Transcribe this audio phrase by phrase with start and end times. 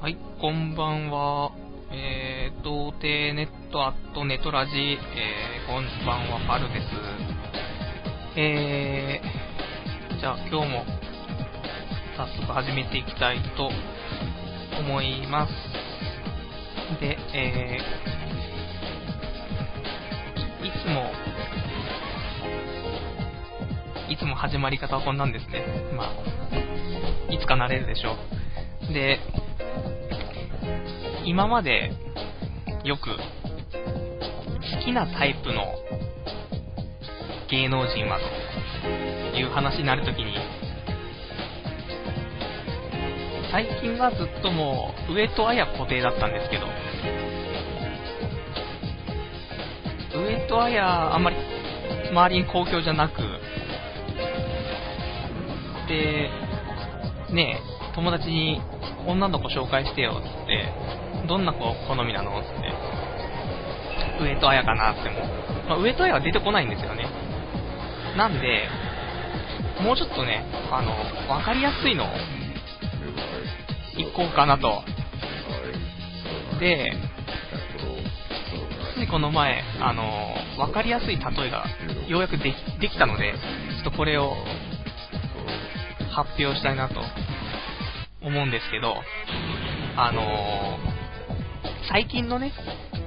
[0.00, 1.52] はい、こんばんは。
[1.92, 6.86] えー、童貞ネットアットネトラジ、えー、こんばんは、パルです。
[8.34, 10.86] えー、じゃあ今日も
[12.16, 13.70] 早速始めていきたいと
[14.80, 15.52] 思います。
[16.98, 21.12] で、えー、いつも、
[24.08, 25.62] いつも始まり方はこんなんですね。
[25.94, 28.16] まあ、いつか慣れるでしょ
[28.88, 28.94] う。
[28.94, 29.20] で、
[31.30, 31.92] 今まで
[32.82, 33.16] よく好
[34.84, 35.62] きなタイプの
[37.48, 38.18] 芸能人は
[39.30, 40.34] という話になるときに
[43.52, 46.66] 最近はずっともう上戸彩固定だったんですけど
[50.20, 51.36] 上戸彩あんまり
[52.10, 53.18] 周りに好評じゃなく
[55.86, 56.28] で
[57.32, 57.60] ね
[57.94, 58.60] 友達に
[59.06, 60.59] 女の子紹介してよっつって
[61.30, 62.48] どんな子好みなのって。
[64.20, 65.20] 上戸彩かなっても、
[65.68, 67.06] まあ、上戸彩は出てこないんですよね。
[68.18, 68.68] なんで
[69.80, 70.92] もうちょっとねあの
[71.32, 72.08] 分かりやすいのを
[73.96, 74.82] 行こうかなと。
[76.58, 76.92] で
[78.96, 81.64] ついこの前あの分かりやすい例えが
[82.08, 83.34] ようやくできできたので
[83.82, 84.34] ちょっとこれを
[86.10, 87.00] 発表したいなと
[88.22, 88.96] 思うんですけど、
[89.96, 90.69] あの、
[91.90, 92.52] 最近のね、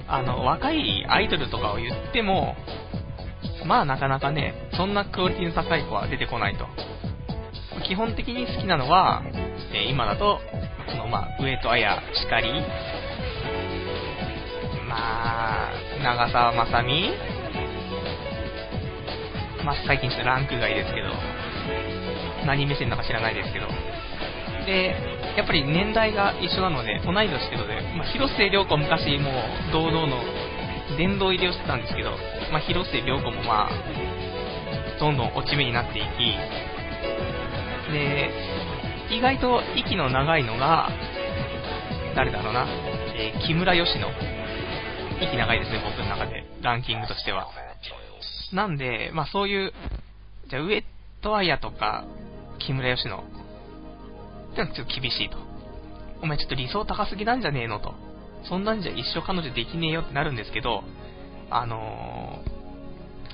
[0.09, 2.53] あの、若いアイドルとかを言っても、
[3.65, 6.67] まあなかなかね、そんなクオリティの高い子は出てこないと。
[7.87, 9.23] 基本的に好きなのは、
[9.73, 10.39] えー、今だと、
[10.89, 12.51] そのまあ、上戸彩しかり、
[14.89, 15.71] まあ、
[16.03, 17.09] 長澤まさみ、
[19.63, 21.07] まあ最近ちょっとランク外ですけど、
[22.45, 23.67] 何目線だか知らないですけど、
[24.65, 30.21] で、やっぱり年代が一緒なので、同い年ってことで、まあ、広末涼子昔もう堂々の
[30.97, 32.11] 殿堂入りをしてたんですけど、
[32.51, 36.37] まあ、広末涼子もまあ、どんどん落ち目になっていき、
[37.91, 38.31] で、
[39.11, 40.89] 意外と息の長いのが、
[42.15, 42.67] 誰だろうな、
[43.15, 44.33] えー、木村佳乃。
[45.21, 47.47] 息長いですね、僕の中で、ランキングとしては。
[48.51, 49.73] なんで、まあそういう、
[50.49, 50.83] じゃあ上
[51.21, 52.05] 戸彩とか、
[52.59, 53.23] 木村佳乃、
[54.53, 55.37] ってのはちょっと厳しいと。
[56.21, 57.93] お前ちょっと理想高すぎなんじゃねえのと。
[58.47, 60.83] そんなんじゃ一生彼女できねえよってなるんですけど、
[61.49, 62.39] あの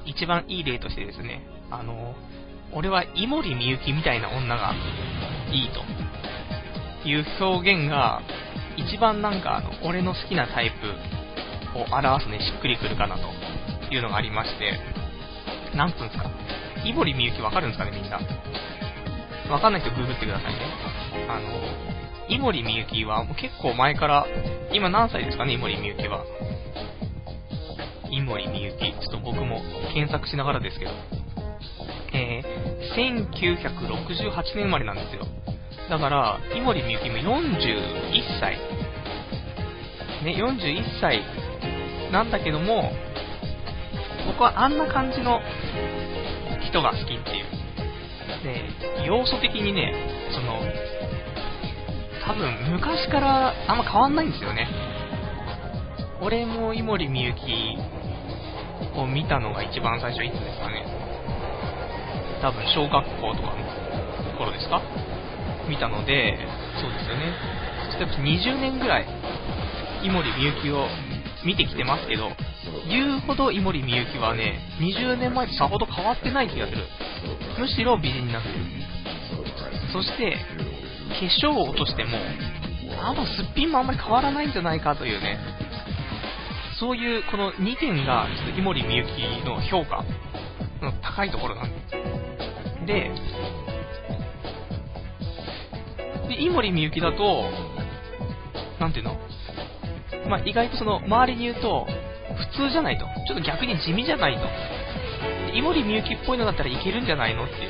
[0.06, 2.16] ー、一番いい例としてですね、あのー、
[2.74, 4.74] 俺は井森美幸みたいな女が
[5.52, 8.22] いいという表現が、
[8.78, 14.80] 一番なんかあの、俺の好きなタイプを表すね、しっくりくるかなというのがありまして、
[15.76, 16.30] なんつうんですか、
[16.86, 18.20] 井森美幸わかるんですかね、みんな。
[19.50, 20.60] わかんない人ググってくださいね。
[21.28, 21.90] あの、
[22.30, 24.28] 井森美幸はもう結構前から、
[24.72, 26.24] 今何歳ですかね、井森美幸は。
[28.12, 28.92] 井森美幸。
[29.02, 29.62] ちょっと僕も
[29.94, 30.92] 検索しながらですけど。
[32.14, 35.26] えー、1968年生まれなんですよ。
[35.90, 38.58] だから、井森美幸も41歳。
[40.24, 41.24] ね、41歳
[42.12, 42.92] なんだけども、
[44.28, 45.40] 僕はあんな感じの
[46.70, 47.59] 人が好きっていう。
[48.44, 48.64] で、
[49.06, 49.94] 要素的にね、
[50.32, 50.62] その、
[52.26, 54.68] 多分昔からあんま変わんないんですよね。
[56.22, 60.86] 俺も井森美幸を見たのが一番最初いつですかね。
[62.42, 64.82] 多分小学校とかの頃ですか？
[65.68, 66.38] 見たので、
[66.82, 67.34] そうですよね。
[67.86, 69.06] そして20年ぐらい
[70.04, 70.88] 井森美幸を
[71.46, 72.32] 見てきてますけど、
[72.88, 76.84] 言うほど井森美幸はね、20年前とさほど変わってない気がする。
[77.60, 78.56] むしろ美人になってる。
[79.94, 80.38] そして、
[81.10, 82.18] 化粧を落としても、
[83.02, 85.40] あのすっぴんもあんまり変わらないんじゃないかというね、
[86.80, 90.04] そういうこの2点が、ちょっと井森美幸の評価
[90.82, 91.96] の高いところなんです。
[92.86, 93.12] で、
[96.30, 97.50] で井森美幸だと、
[98.80, 99.18] なんていうの？
[100.30, 101.88] まあ、意外とその、周りに言うと、
[102.54, 103.06] 普通じゃないと。
[103.28, 104.46] ちょっと逆に地味じゃないと。
[105.58, 107.70] 井森美幸っぽいのだったらいけるんじゃないのっていう。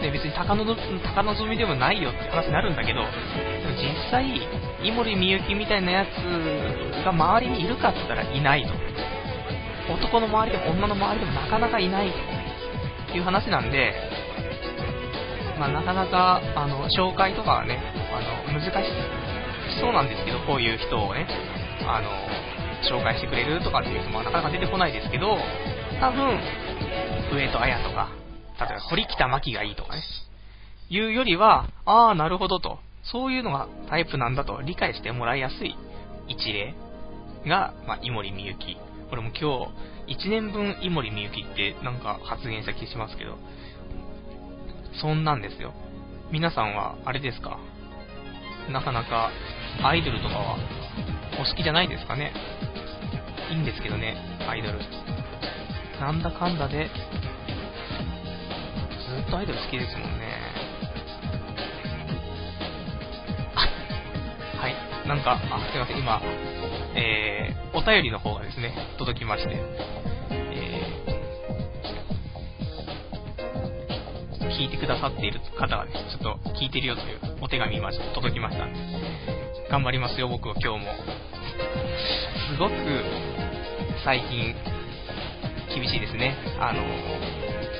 [0.00, 0.64] で、別に高望
[1.14, 3.10] 高望みでもないよって話になるんだけど、でも
[3.74, 4.40] 実際、
[4.82, 8.72] 井森美幸みたいなやつが周りにいるかって言ったらいないと。
[9.92, 12.12] 男の周りでも女の周りでもなかなかいない
[13.10, 13.92] という話なんで、
[15.58, 17.78] まあ、なかなか、あの、紹介とかはね、
[18.12, 18.72] あの、難しい
[19.80, 21.26] そうなんですけど、こういう人をね、
[21.86, 22.10] あの、
[22.88, 25.38] 紹介してくれるとかっていう人もなかなか出てこないですけど、
[26.00, 26.38] 多分、
[27.32, 28.08] 上戸彩とか、
[28.60, 30.02] 例えば堀北真希がいいとかね、
[30.90, 32.78] いうよりは、ああ、なるほどと。
[33.04, 35.74] そういうのがタイプなんだと理解してもらいやすい
[36.28, 36.74] 一例
[37.46, 38.76] が、まあ、井森美幸。
[39.10, 39.66] これも今
[40.06, 43.38] 日、1年分井森美幸ってなんか発言した気しますけど、
[45.00, 45.72] そんなんですよ。
[46.30, 47.58] 皆さんは、あれですか？
[48.70, 49.30] なかなか、
[49.82, 50.58] アイドルとかは、
[51.40, 52.30] お好きじゃないですかね
[53.50, 54.16] いいんですけどね、
[54.48, 54.78] アイドル。
[56.00, 56.90] なんだかんだで、ず
[59.28, 60.38] っとアイドル好きですもんね。
[63.54, 63.68] あ、
[64.58, 64.74] はい。
[65.08, 65.36] なんか、あ、
[65.70, 66.20] すいません、今、
[66.94, 69.56] えー、お便りの方がですね、届きまして、
[70.30, 78.66] えー、聞いてくださっている方がですね、ちょっと聞いてるよというお手紙ま届きました、
[79.72, 80.92] 頑張りますよ、僕は今日も。
[82.52, 82.74] すごく、
[84.04, 84.54] 最近、
[85.74, 86.36] 厳しいですね。
[86.60, 86.82] あの、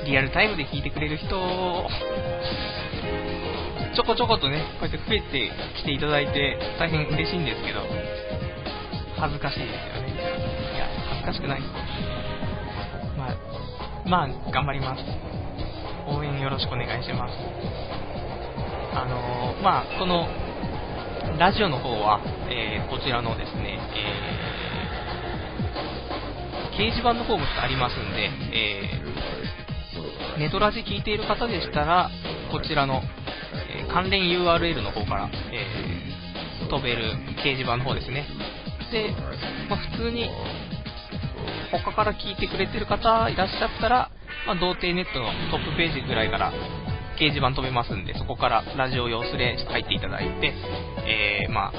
[0.03, 1.27] リアルタイムで聞いてくれる人、
[3.93, 7.81] ちょこちょことね、こうやって増えてきていただいて大変嬉しいんですけど、
[9.19, 10.13] 恥ずかしいですよね。
[10.73, 11.61] いや、恥ずかしくない。
[13.15, 13.35] まあ、
[14.09, 15.03] まあ、頑張ります。
[16.07, 17.35] 応援よろしくお願いします。
[18.95, 20.27] あの、まあ、この、
[21.39, 32.09] ラジオの方は、えー、こちらのですね、えー、掲示板の方もありますんで、えー、ネトラジ聞いている方でしたら、
[32.51, 33.01] こちらの、
[33.53, 35.65] え関連 URL の方から、え
[36.69, 38.27] 飛べる掲示板の方ですね、
[38.91, 39.15] で、
[39.69, 40.29] まあ、普通に
[41.71, 44.11] 他から聞いてくれてる方いらっしゃったら、
[44.45, 46.53] まあ、童貞ネットのトップページぐらいから
[47.17, 50.53] 掲示板飛べますんで、そこからラジオ用スで入っていただいて、
[51.05, 51.71] えー、ま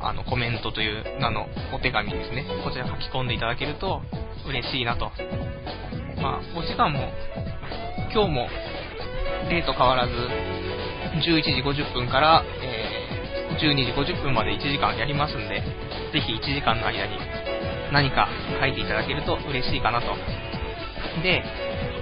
[0.00, 4.02] あ、あの、コメントという名のお手紙ですね、こちら書き込んでいただけると
[4.48, 5.12] 嬉しいなと。
[6.20, 7.12] まあ、お時間も、
[8.12, 8.48] 今日も、
[9.48, 10.12] 例と変わらず、
[11.18, 15.62] 11時50分から、えー、12時50分まで1時間やりますんで、
[16.12, 17.18] ぜひ1時間の間に
[17.92, 18.28] 何か
[18.60, 20.06] 書いていただけると嬉しいかなと。
[21.22, 21.42] で、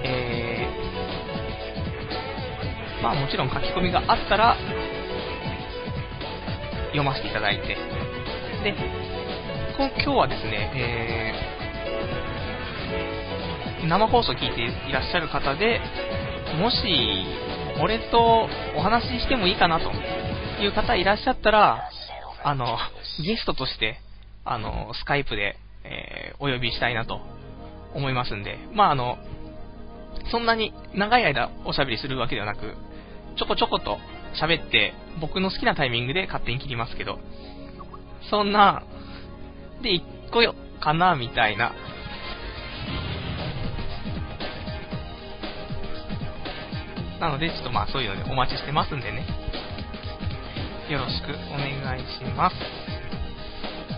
[0.03, 0.48] えー、
[3.01, 4.57] まあもちろん書き込みがあったら、
[6.87, 7.77] 読ませていただいて、
[8.63, 8.75] で、
[9.77, 15.79] 今日はですね、えー、生放送聞いていらっしゃる方で、
[16.59, 17.25] もし、
[17.81, 19.91] 俺とお話ししてもいいかなと
[20.61, 21.89] いう方いらっしゃったら、
[22.43, 22.77] あの、
[23.23, 24.01] ゲストとして、
[24.43, 27.21] あの、スカイプで、えー、お呼びしたいなと
[27.93, 29.17] 思いますんで、まああの、
[30.31, 32.75] そんなに長い間おしゃべりするわけではなく、
[33.37, 33.97] ちょこちょこと
[34.41, 37.19] 喋って、僕の好きなタイミングで勝手に切りますけど、
[38.29, 38.83] そんな、
[39.81, 41.73] で、一個よ、かな、みたいな。
[47.19, 49.25] なので、ちょっとまあそういうのでお待ちしてますんでね。
[50.89, 52.55] よろしくお願いします。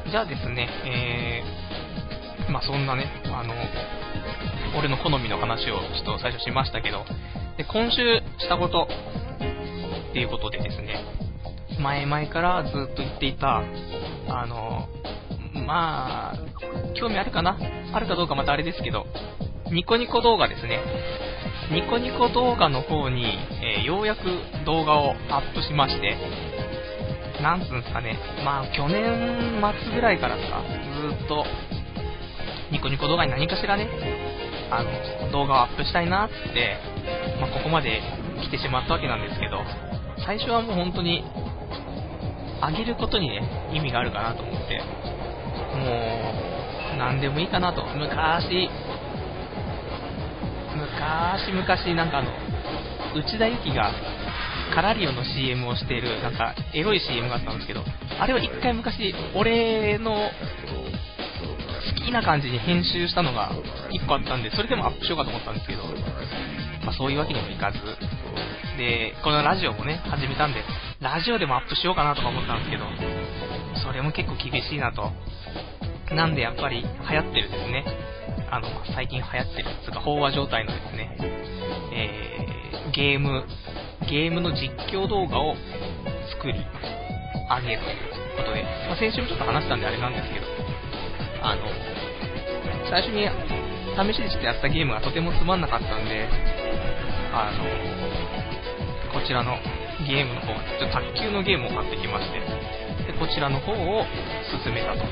[0.10, 3.54] じゃあですね、えー、まあそんなね、あの、
[4.78, 7.06] 俺の好みの話をちょっと最初しましたけど、
[7.58, 8.88] で今週したこと
[10.12, 11.04] っていうことでですね、
[11.80, 13.64] 前々からずっと言っていた、
[14.28, 14.88] あの、
[15.66, 16.36] まあ、
[17.00, 17.58] 興味あるかな？
[17.94, 19.06] あるかどうかまたあれですけど、
[19.72, 20.80] ニコニコ動画ですね。
[21.72, 24.20] ニコニコ動画の方に、えー、ようやく
[24.66, 26.18] 動画をアップしまして、
[27.42, 30.62] なんつうんすかね、まあ去年末ぐらいからさ、
[31.18, 31.46] ずっと、
[32.72, 33.88] ニコニコ動画に何かしらね、
[34.70, 36.78] あの、動画をアップしたいなって、
[37.40, 38.02] まあここまで
[38.42, 39.64] 来てしまったわけなんですけど、
[40.26, 41.24] 最初はもう本当に、
[42.62, 43.42] 上げることにね、
[43.74, 44.82] 意味があるかなと思って、
[45.78, 48.70] もう、何でもいいかなと、昔、
[51.52, 52.32] 昔々なんかあの、
[53.16, 53.92] 内田有紀が
[54.74, 57.84] カラリオの CM をしている、なんか、エロい CM があったんですけど、
[58.20, 60.32] あれを一回昔、俺の
[62.00, 63.52] 好きな感じに編集したのが
[63.90, 65.84] 1個あったんで、それでもアップしようかと思ったんですけど、
[66.86, 67.80] まあそういうわけにもいかず、
[68.82, 70.64] で、このラジオもね、始めたんで、
[71.00, 72.86] ラジオでもアップしようかなとか思ったんですけど、
[73.86, 75.12] それも結構厳しいなと。
[76.16, 77.86] なんでやっぱり流行ってるですね。
[78.50, 81.16] あの、最近流行ってる、つうか飽和状態のですね、
[81.94, 83.46] えー、ゲーム
[84.10, 85.56] ゲームの実況動画を
[86.34, 90.46] 作り、上げるということで、まあ、先週もちょっと話したんであれなんですけど、
[91.44, 91.62] あの、
[92.90, 93.28] 最初に
[93.96, 96.28] 試しにしてやったゲームがとてもつまんなかったんで、
[97.32, 98.11] あの、
[99.22, 99.54] こちらの
[100.08, 102.40] ゲームの方、ちょっと卓球のゲームを買ってきまして、
[103.06, 104.04] でこちらの方を
[104.66, 105.06] 進めたと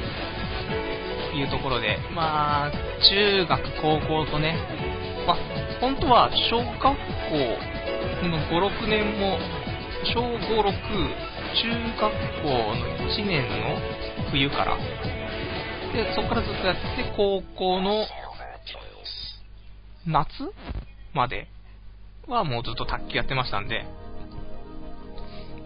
[1.37, 2.71] いうところで、まあ、
[3.05, 4.57] 中学、高校とね、
[5.27, 5.37] まあ、
[5.79, 6.89] 本当は小学校
[8.25, 9.37] の5、6年も、
[10.11, 10.73] 小5、6、
[11.53, 11.69] 中
[12.01, 12.09] 学
[12.41, 12.73] 校の
[13.13, 13.77] 1年の
[14.31, 14.75] 冬から、
[15.93, 18.07] で、そこからずっとやって、高校の
[20.07, 20.51] 夏
[21.13, 21.47] まで
[22.29, 23.85] はもうずっと卓球やってましたんで、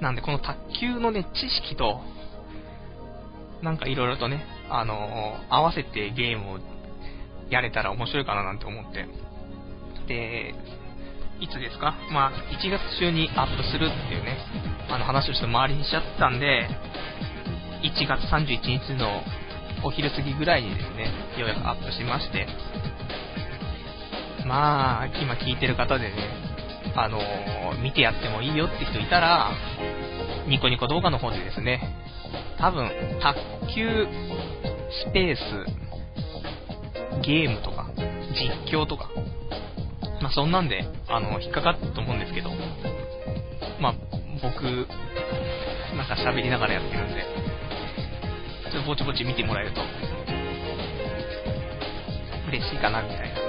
[0.02, 2.02] なんでこの卓球のね、知識と、
[3.62, 6.60] なんかいろいろとね、あのー、合わせてゲームを
[7.50, 9.08] やれたら面白いかななんて思って。
[10.08, 10.54] で、
[11.40, 11.96] いつですか？
[12.12, 14.38] まあ、1月中にアップするっていうね、
[14.90, 16.68] あの話をして周りにしちゃったんで、
[17.84, 19.24] 1月31日の
[19.84, 22.48] お昼過ぎぐらいにですね、ようやくアップしまして、
[24.46, 26.53] まあ、今聞いてる方でね、
[26.96, 29.52] あのー、見てやってもいいよって人いたら、
[30.48, 31.82] ニコニコ動画の方でですね、
[32.60, 32.90] 多分、
[33.22, 34.08] 卓球
[35.08, 35.42] スペース、
[37.26, 37.90] ゲームとか、
[38.34, 39.10] 実況とか、
[40.22, 42.50] まあそんなんで、あの、引っかかったと思うんですけど、
[43.80, 43.96] まあ
[44.42, 44.64] 僕、
[45.96, 47.26] なんか喋りながらやってるんで、
[48.72, 49.82] ちょっとぼちぼち見てもらえると、
[52.50, 53.43] 嬉しいかなみたいな。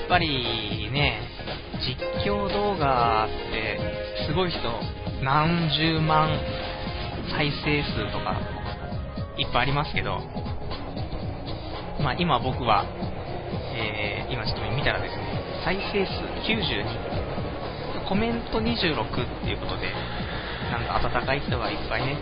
[0.00, 1.20] やっぱりね、
[1.80, 3.78] 実況動画って
[4.26, 4.60] すごい人
[5.22, 6.30] 何十万
[7.30, 8.40] 再生数とか
[9.36, 10.20] いっぱいありますけど、
[12.00, 12.84] まあ今僕は、
[13.74, 15.22] えー、今ちょっと見たらですね、
[15.64, 16.12] 再生数
[16.46, 19.92] 92、コメント26っていうことで、
[20.70, 22.16] なんか温かい人がいっぱいね、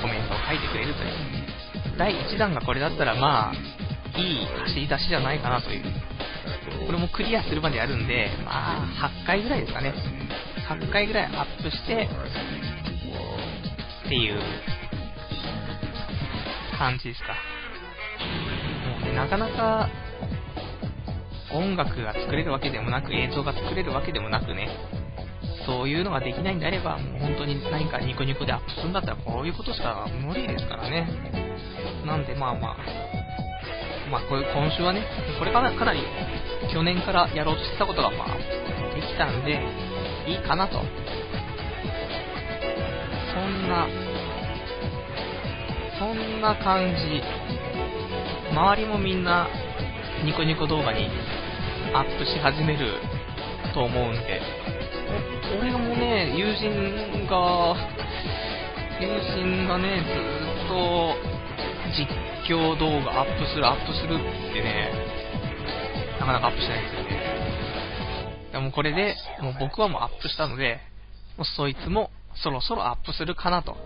[0.00, 1.98] コメントを書いてくれるという。
[1.98, 3.79] 第1弾がこれだったらまあ、
[4.16, 5.84] いい走り出しじゃないかなという。
[6.86, 9.94] これもクリアするまでやるんで、まあ、8回ぐらいですかね。
[10.68, 12.08] 8回ぐらいアップして、
[14.06, 14.40] っていう
[16.78, 17.34] 感じですか。
[18.88, 19.88] もうね、なかなか
[21.52, 24.68] 音楽が作れるわけでもなく、映像が作れるわけでもなくね、
[25.66, 31.08] そういうのができないんであれば、もう本当に何かニコニコでアップするんだったら、こういうことしか無理ですからね。
[32.06, 32.76] なんで、まあまあ、
[34.10, 35.06] まあ、こういう今週はね、
[35.38, 36.00] これからかなり
[36.72, 38.36] 去年からやろうとしてたことが、まあ、
[38.94, 39.60] できたんで、
[40.26, 40.80] いいかなと。
[43.32, 43.86] そんな、
[45.98, 47.22] そんな感じ。
[48.50, 49.46] 周りもみんな、
[50.24, 51.08] ニコニコ動画に
[51.94, 52.94] アップし始める
[53.72, 54.40] と思うんで、
[55.60, 57.76] 俺もね、友人が、
[59.00, 61.29] 友人がね、ずっと
[62.50, 64.18] 況動画アップする、アップするっ
[64.52, 64.90] てね、
[66.18, 67.10] なかなかアップしないんですよね。
[68.52, 70.80] でもこれで、もう僕はもうアップしたので、
[71.38, 72.10] もうそいつも
[72.42, 73.74] そろそろアップするかなと。
[73.74, 73.78] も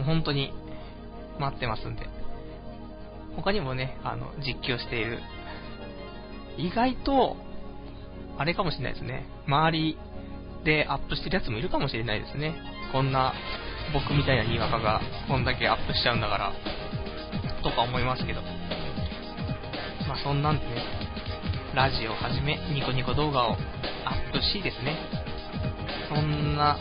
[0.00, 0.52] う本当に
[1.38, 2.08] 待ってますんで。
[3.36, 5.20] 他にもね、あの、実況している。
[6.56, 7.36] 意外と、
[8.38, 9.26] あれかもしれないですね。
[9.46, 9.98] 周り
[10.64, 12.54] でアップしてるやつもいるかもしれないですね。
[12.92, 13.34] こんな、
[13.92, 16.52] 僕みたいなにわかがこんだけアップしちゃうんだから、
[17.62, 18.42] とか思いますけど。
[20.06, 20.82] まあそんなんでね、
[21.74, 23.56] ラジオをはじめ、ニコニコ動画を
[24.04, 24.96] アップしですね。
[26.08, 26.78] そんな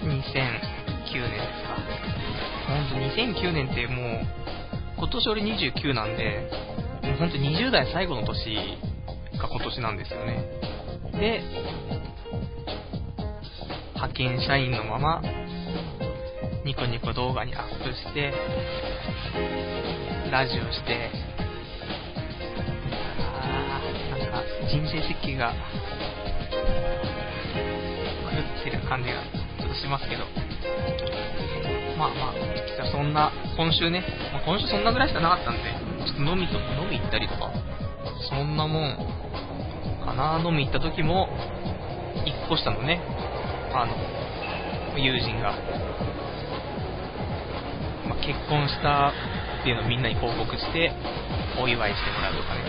[0.00, 1.76] 2009年ですか。
[2.66, 4.26] ほんと2009年ってもう、
[4.96, 6.50] 今年俺29なんで、
[7.02, 8.56] もうほんと20代最後の年
[9.38, 10.44] が今年なんですよね。
[11.12, 11.42] で、
[13.94, 15.22] 派遣社員のまま、
[16.68, 18.30] ニコニコ動画にアップして、
[20.30, 21.10] ラジオして、
[23.18, 25.56] あー、なんか人生設計が狂
[28.60, 29.22] ってる感じが
[29.58, 30.24] ちょっとしますけど。
[31.96, 35.72] まあまあ、じゃあそんな、今週ね、まあ、今週そんなぐらいしかなかったんで、
[36.04, 37.50] ちょっと飲みと飲み行ったりとか、
[38.28, 38.96] そんなもん
[40.04, 41.30] かな、飲み行った時も、
[42.26, 43.00] 1個下のね、
[43.72, 43.96] あの、
[45.00, 45.54] 友人が、
[48.28, 50.92] 結婚したっていうのをみんなに報告して、
[51.58, 52.60] お祝いしてもらうとかね。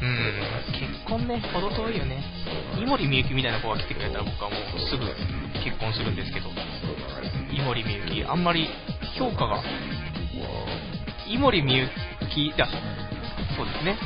[0.00, 2.22] うん、結婚ね、ほど遠いよね。
[2.78, 5.02] 井森美幸みたいな子が来てくれたら僕はもうすぐ
[5.64, 6.46] 結婚するんですけど、
[7.50, 8.68] 井森美幸、あんまり
[9.18, 9.64] 評価が、
[11.26, 11.88] 井森美
[12.30, 12.68] 幸、だ、
[13.56, 13.98] そうですね。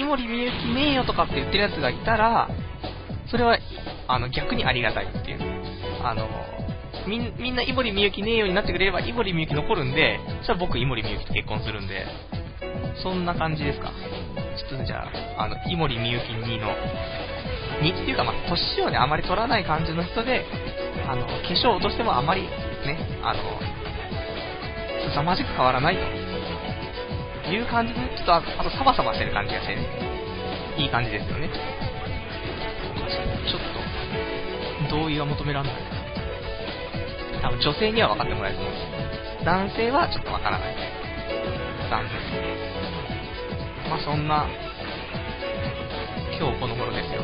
[0.00, 2.48] 井森美幸名誉とかって言ってるやつがいたら、
[3.30, 3.58] それは、
[4.08, 5.40] あの、逆にありがたいっていう。
[6.02, 6.55] あの、
[7.06, 12.06] みみんな井森美幸名誉になってくれれば井森美幸残るんで、そしたら僕井森美幸と結婚するんで、
[13.02, 13.92] そんな感じですか。
[14.56, 16.74] ちょっとじゃあ、あの、井森美幸2の、
[17.82, 20.44] 2っていうか、まあ、年をね、あまり取らない感じの人で、
[21.06, 22.48] あの、化粧落としてもあまり、ね、
[23.22, 23.60] あの、
[25.10, 26.02] 凄まじく変わらないと
[27.52, 29.86] いう感じで、ちょっとあ、とサバサバしてる感じがしてね、
[30.78, 31.48] いい感じですよね。
[31.48, 33.60] ちょっ
[34.90, 35.76] と、同意は求められない。
[37.42, 38.84] 多分女性には分かってもらえると思うんで
[39.40, 40.76] す男性はちょっと分からない。
[41.88, 42.10] 残念。
[43.88, 44.48] まあそんな、
[46.38, 47.22] 今日この頃ですよ。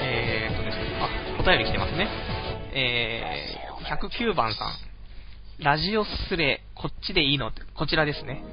[0.00, 1.08] えー、っとですね、あ、
[1.40, 2.08] お便り来てますね。
[2.72, 4.74] えー、109番さん。
[5.64, 8.44] ラジオスレ、こっちでいいのって、こちらですね。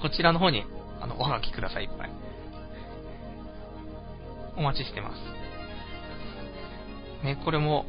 [0.00, 0.64] こちらの方に、
[1.00, 2.10] あの、おはがきください、いっぱい。
[4.56, 5.16] お待ちしてます。
[7.24, 7.86] ね、これも、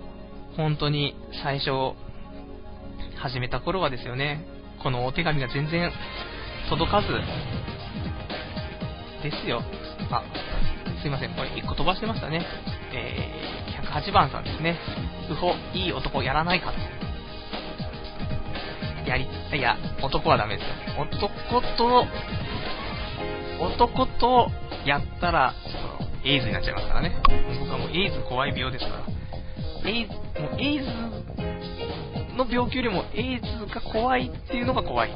[0.58, 1.70] 本当に最初、
[3.16, 4.44] 始めた頃はですよね、
[4.82, 5.92] このお手紙が全然
[6.70, 7.08] 届かず、
[9.24, 9.62] ですよ。
[10.12, 10.24] あ、
[11.02, 12.46] すいません、これ1個飛ばしてましたね。
[12.94, 14.78] えー、108番さんですね。
[15.30, 16.78] うほ、いい男やらないかと。
[19.10, 21.02] やり、いや、男はダメですよ。
[21.02, 22.08] 男と、
[23.60, 24.52] 男と
[24.86, 25.54] やったら、
[26.26, 27.16] エイズになっちゃいますからね。
[27.60, 28.92] 僕はもうエイズ怖い病ですか
[29.84, 29.90] ら。
[29.90, 30.86] エイズ、もうエイズ
[32.36, 35.12] の病気よりもエイズが怖いっていうのが怖い。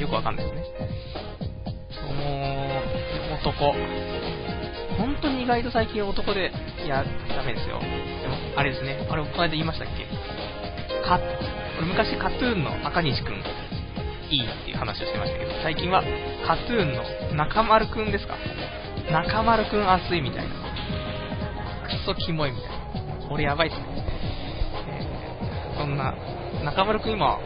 [0.00, 0.64] よくわかんないですね。
[2.14, 2.82] も
[3.36, 3.74] う、男。
[4.98, 6.50] 本当に意外と最近男で、
[6.84, 7.78] いや、ダメですよ。
[7.80, 7.86] で
[8.28, 9.06] も、あれですね。
[9.10, 10.06] あれ、この間言いましたっけ？
[11.06, 11.20] か、
[11.82, 13.34] 昔カトゥーンの赤西くん、
[14.30, 16.02] いいっていう話をしてましたけど、最近は
[16.46, 17.02] カトゥーンの
[17.36, 18.36] 中丸くんですか？
[19.10, 20.54] 中丸くん熱いみたいな。
[21.84, 23.28] クソキモいみたいな。
[23.28, 23.99] これやばいっすね。
[25.90, 26.14] んな、
[26.64, 27.38] 中丸くん今、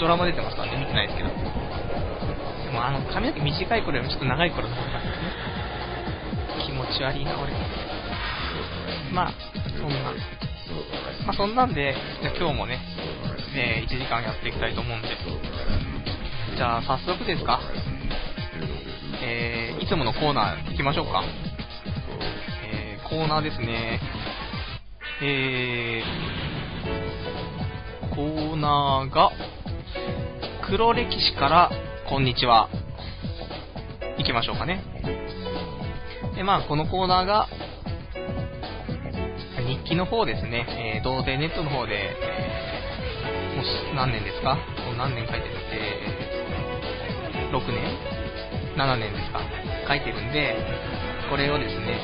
[0.00, 1.28] ドラマ出てますからね、見てないですけど。
[1.28, 5.04] でもあの、髪の毛短い頃よりもちょっと長い頃の方がね。
[6.66, 7.52] 気持ち悪いな、俺。
[9.12, 9.32] まあ、
[9.78, 9.96] そんな。
[11.26, 12.80] まあそんなんで、じゃ今日もね、
[13.54, 15.08] え、1時間やっていきたいと思うんで。
[16.56, 17.60] じゃあ早速ですか。
[19.22, 21.22] えー、いつものコーナー行きましょうか。
[22.64, 24.00] えー、コーナーですね。
[25.22, 26.43] えー、
[28.14, 29.32] コーナーが、
[30.68, 31.70] 黒歴史から
[32.08, 32.68] こんにちは。
[34.18, 34.84] 行きましょうかね。
[36.36, 37.48] で、まあ、このコーナーが、
[39.66, 42.14] 日記の方ですね、えー、童貞ネットの方で、
[43.56, 44.58] もう何年ですか？
[44.96, 45.80] 何年書いてるって、
[47.50, 47.98] 6年
[48.76, 49.40] ？7年ですか、
[49.88, 50.54] 書いてるんで、
[51.30, 51.98] これをですね、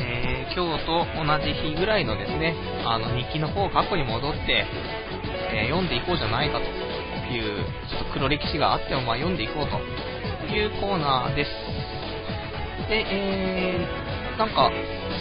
[0.00, 4.66] えー、今日と同じ日ぐらいのですね、あの日記の方を過去に戻って、
[5.52, 6.64] えー、読んでいこうじゃないかと
[7.32, 11.50] いう、ちょっと黒歴史があってもまあ読んでいこうというコーナーです。
[12.88, 14.70] で、えー、なんか、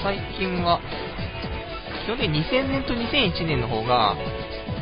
[0.04, 0.80] 最近は、
[2.06, 4.16] 基本的に2000年と2001年の方が、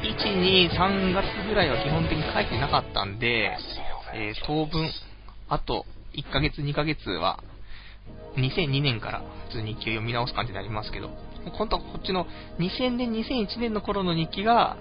[0.03, 3.57] 1、2、3月ぐらいは基本的に書いてなかったんで、
[4.13, 4.91] えー、当分、
[5.49, 7.39] あと1ヶ月、2ヶ月は、
[8.37, 11.09] 2002年から普通日記を読み直す感じになりますけど、
[11.57, 12.25] 今度はこっちの
[12.59, 14.77] 2000年、2001年の頃の日記が、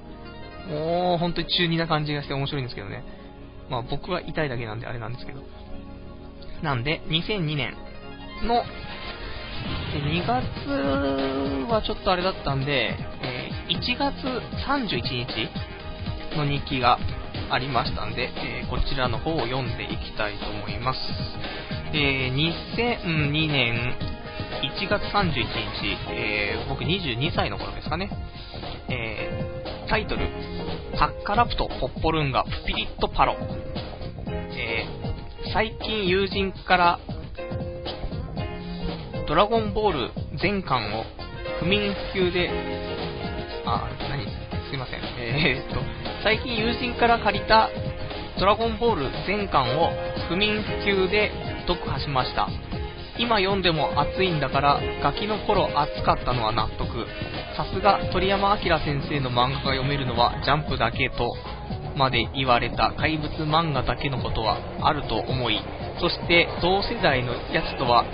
[0.69, 3.05] もう本当に中二な感じがして面白いんですけどね。
[3.71, 5.43] まあ僕は痛いだけなんであれなんですけど。
[6.63, 7.75] なんで、2002年
[8.43, 8.65] の、
[9.95, 10.43] 2月
[11.71, 14.15] はちょっとあれだったんで、え1月
[14.67, 14.91] 31
[15.27, 16.99] 日の日記が
[17.51, 20.99] ありましたんで、え、こちらの方を読んでいきたいと思います。
[21.93, 23.95] えー、2002年
[24.63, 25.45] 1月31日、
[26.11, 28.11] えー、僕22歳の頃ですかね。
[28.89, 30.29] えー、タイトル、
[30.99, 33.37] タッカラプトポッポルンガピリットパロ。
[34.27, 37.01] えー、最近友人から
[39.29, 41.05] ドラゴンボール全巻を
[41.61, 42.51] 不眠不休で、
[43.67, 44.25] あ、何？
[44.69, 45.01] すいません。
[45.19, 45.81] えー、っと、
[46.23, 47.71] 最近友人から借りた
[48.39, 49.91] ドラゴンボール全巻を
[50.29, 51.31] 不眠不休で
[51.67, 52.49] 読破しました。
[53.19, 57.07] 今読んでも熱いんだから、ガキの頃熱かったのは納得。
[57.57, 61.37] さすが鳥山明先生の漫画が読めるのはジャンプだけと
[61.97, 65.61] まで言われた怪物漫画だけのことはあると思い、
[66.01, 68.05] そして同世代のやつとは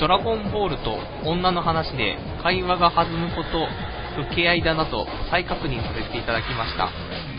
[0.00, 3.66] ドラゴンボールと女の話で会話が弾むこと
[4.30, 6.88] 受け合いだなと再確認させていただきました。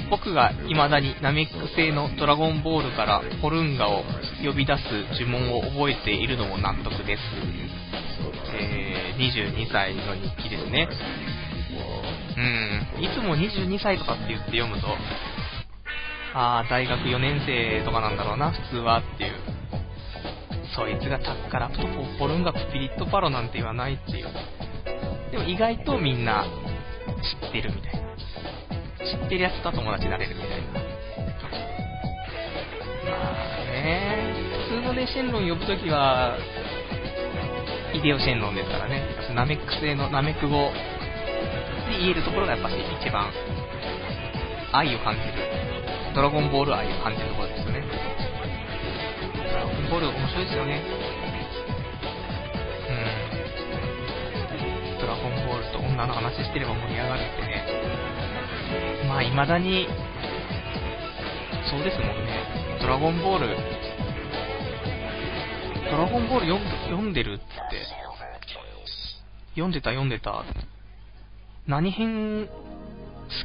[0.09, 4.03] 僕が未だにナメック製のドラゴンボールからホルンガを
[4.43, 4.81] 呼び出す
[5.19, 7.21] 呪文を覚えているのも納得です。
[8.59, 10.87] えー、22歳の日記ですね。
[12.37, 14.87] うん、いつも22歳とかって言って読むと、
[16.33, 19.33] あー、大学4年生とかなんだろうな、普通はっていう。
[20.75, 21.83] そいつがタッカラプト
[22.19, 24.27] ポルンガプピリットパロなんて言わないっていう。
[25.31, 26.45] でも意外とみんな
[27.43, 28.06] 知ってるみたいな。
[28.99, 30.55] 知ってるやつと友達になれるみたいな。
[33.09, 33.15] ま
[33.61, 34.33] あね、
[34.69, 36.37] 普通のね、シェンロン呼ぶときは、
[37.93, 40.71] イデオシェンロンですからね、ナメック星のナメック語
[41.89, 43.31] で言えるところがやっぱし一番
[44.73, 45.33] 愛を感じる、
[46.13, 47.83] ドラゴンボール愛を感じるところですよね。
[49.33, 50.83] ドラゴンボール面白いですよね。
[52.89, 52.93] う
[54.97, 54.99] ん。
[54.99, 57.56] ドラゴンボールと女の話してれば盛り上がるってね。
[59.07, 59.87] まあ未だに、
[61.69, 62.77] そうですもんね。
[62.81, 63.57] ドラゴンボール、
[65.89, 66.47] ドラゴンボール
[66.87, 67.43] 読んでるって、
[69.51, 70.43] 読んでた読んでた。
[71.67, 72.51] 何編好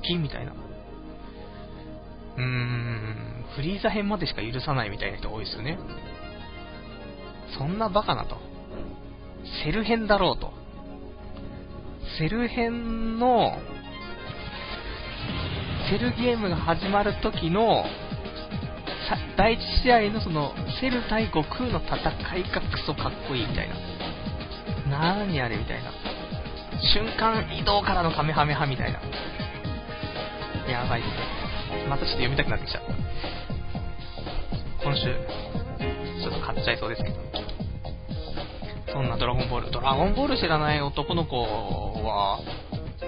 [0.06, 0.52] きみたいな。
[0.52, 5.78] うーん、フリーザ編までしか許さないみたいな人多いですよね。
[7.58, 8.36] そんなバカなと。
[9.64, 10.52] セル編だろうと。
[12.18, 13.58] セル編の、
[15.92, 17.84] セルゲームが始まる時の、
[19.36, 21.98] 第1試合のその、セル対悟空の戦
[22.38, 23.68] いがクソかっこいいみたい
[24.88, 25.18] な。
[25.18, 25.90] なーにあれみたいな。
[26.94, 29.00] 瞬間移動からのカメハメハみたいな。
[30.72, 31.86] やばいですね。
[31.90, 32.94] またちょっと読みたくなってきちゃった。
[34.84, 35.02] 今週、
[36.22, 37.16] ちょっと買っちゃいそうですけど。
[38.94, 39.70] そんなドラゴンボール。
[39.70, 42.40] ドラゴンボール知らない男の子は、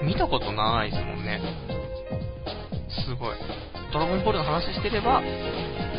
[0.02, 1.40] 見たことないですもんね。
[3.02, 3.36] すごい。
[3.92, 5.22] ドラゴンボールの話してれば、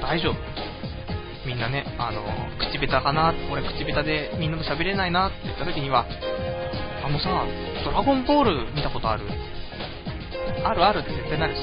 [0.02, 0.36] 大丈夫。
[1.46, 2.24] みんなね、あの、
[2.58, 6.06] 口下手かな、俺口下手でみんなと喋れないなって言った時には、
[7.06, 7.46] あのさ、
[7.84, 9.26] ドラゴンボール見たことある？
[10.64, 11.62] あるあるって絶対なるし。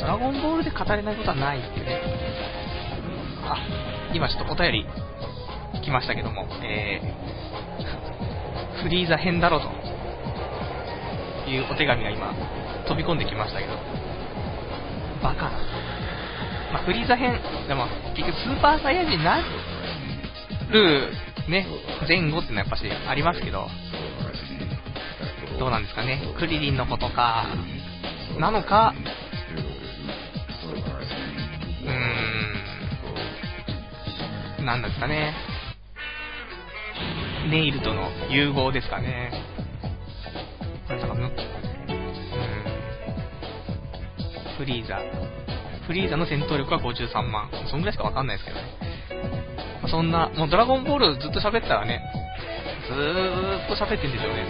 [0.00, 2.00] ドラゴンボールで語れないことはないっていうね。
[3.44, 3.56] あ、
[4.12, 4.86] 今ちょっとお便り
[5.82, 9.68] 来ましたけども、えー、フリーザ編だろと
[11.48, 12.34] いうお手紙が今
[12.86, 13.72] 飛び込んできましたけど、
[15.22, 15.50] バカな。
[16.72, 19.44] まあ、フリーザ編、でも結局スーパーサイヤ人になる
[21.48, 21.66] ね、
[22.08, 23.68] 前後っていうのはやっぱしありますけど、
[25.58, 27.46] どうなんですかね、クリリンのことか、
[28.38, 28.94] なのか、
[31.84, 35.34] うーんなんですかね。
[37.50, 39.32] ネイルとの融合ですかね。
[44.62, 45.00] フリーザ。
[45.88, 47.50] フリーザの戦闘力は53万。
[47.68, 49.90] そんぐらいしかわかんないですけどね。
[49.90, 52.00] そんな、もうドラゴンボールずっと喋ったらね、
[52.86, 54.46] ずーっと喋ってんでしょうね。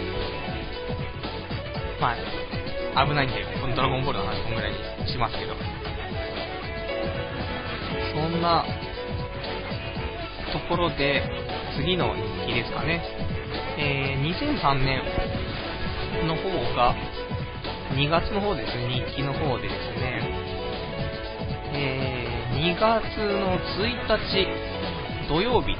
[1.99, 2.13] ま
[2.93, 4.77] あ、危ないんで、このドラゴンボールの話こんぐらいに
[5.11, 5.55] しますけど。
[8.13, 8.63] そんな、
[10.53, 11.23] ところで、
[11.75, 13.01] 次の日記ですかね。
[13.79, 15.01] えー、2003年
[16.27, 16.93] の方が、
[17.93, 20.21] 2月の方ですね、日記の方でですね、
[21.75, 25.75] えー、2月の1日土曜日、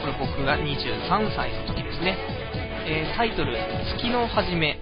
[0.00, 2.16] これ僕が23歳の時ですね、
[2.86, 3.54] えー、タイトル、
[3.98, 4.80] 月の初め、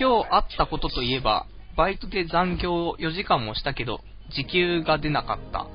[0.00, 5.68] 今日あったことといえば、バイトで残業を4時間もしたけど、時給が出なかった。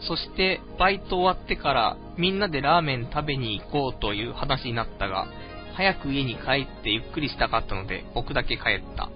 [0.00, 5.26] そして、バイト終わってからみんなでラーメン食べに行こうという話になったが、
[5.76, 9.10] 早く家に帰ってゆっくりしたかったので僕だけ帰った。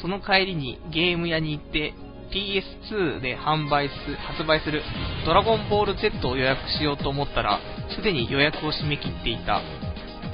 [0.00, 1.92] その帰りにゲーム屋に行って
[2.30, 4.82] PS2 で販売す、発売する
[5.24, 7.58] ドラゴンボール Z を予約しようと思ったら、
[7.96, 9.62] すでに予約を締め切っていた。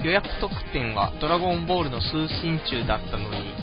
[0.04, 3.54] 予約特典はドラゴンボールの通信中だったのに、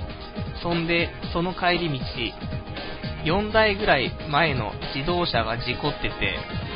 [0.63, 2.00] そんで、その帰り道、
[3.24, 6.12] 4台ぐらい前の自動車が事故ってて、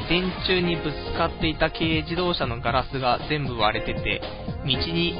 [0.09, 4.21] 電柱にぶつかっていた軽自動車のガラスが全部割れてて、
[4.63, 5.17] 道に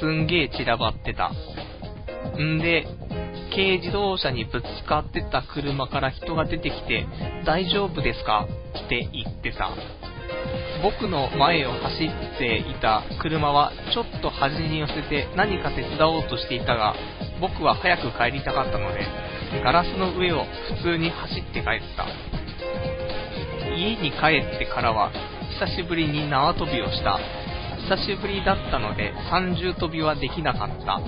[0.00, 1.30] すんげえ散らばってた。
[2.38, 2.86] んで、
[3.50, 7.06] 軽自動車にぶつかってた車から人が出てきて、
[7.44, 8.46] 大丈夫ですか？
[8.86, 9.70] って言ってた。
[10.82, 16.94] 僕の前を走っていた車はちょっと端に寄せて何か手伝おうとしていたが、
[17.40, 19.06] 僕は早く帰りたかったので、
[19.60, 20.44] ガラスの上を
[20.76, 21.62] 普通に走って帰っ
[21.96, 22.06] た。
[23.76, 25.10] 家に帰ってからは、
[25.60, 27.18] 久しぶりに縄跳びをした。
[27.88, 31.00] 久しぶりだったので、三重跳びはできなかった。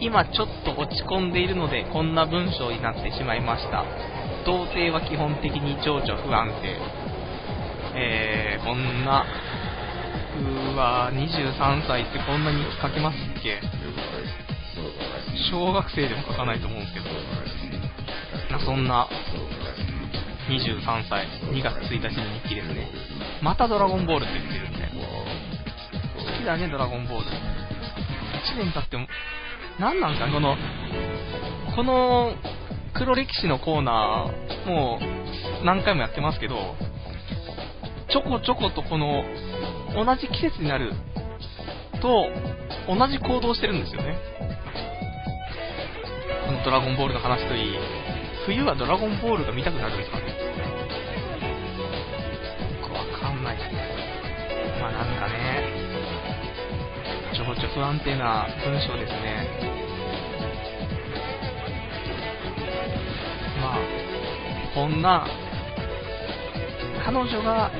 [0.00, 3.84] 今ちょっと落ち込んでいるので、こんな文章になってしまいました。
[4.44, 6.78] 童貞は基本的に情緒不安定。
[7.96, 9.24] えー、こんな、
[10.74, 13.60] うわ23歳ってこんなに書けますっけ？
[15.50, 17.06] 小学生でも書かないと思うけど。
[18.60, 19.08] そんな、
[20.48, 22.90] 23歳、2月1日の日記ですね。
[23.42, 24.88] またドラゴンボールって言ってるんで。
[26.32, 27.24] 好きだね、ドラゴンボール。
[27.24, 27.30] 1
[28.58, 29.06] 年経っても、
[29.78, 30.56] 何なんかこの、
[31.74, 32.32] この
[32.92, 35.00] 黒歴史のコーナー、も
[35.62, 36.76] う何回もやってますけど、
[38.08, 39.24] ちょこちょことこの、
[39.94, 40.92] 同じ季節になる
[42.00, 42.26] と、
[42.86, 44.16] 同じ行動してるんですよね。
[46.46, 47.78] このドラゴンボールの話といい、
[48.46, 50.26] 冬はドラゴンボールが見たくなるんですかね。
[50.28, 50.34] よ
[52.86, 53.56] くわかんない。
[54.80, 55.64] まあなんかね、
[57.34, 59.48] ちょこちょ不安定な文章ですね。
[63.62, 63.78] まあ、
[64.74, 65.26] こんな、
[67.02, 67.70] 彼女が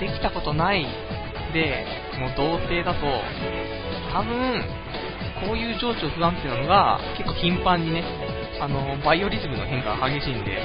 [0.00, 0.86] できたことない
[1.52, 1.84] で、
[2.18, 3.22] もう童貞だと、
[4.10, 4.81] 多分、
[5.46, 8.04] こういう情緒不安定なのが結構頻繁にね、
[8.60, 10.58] あの、バイオリズムの変化が激しいんで、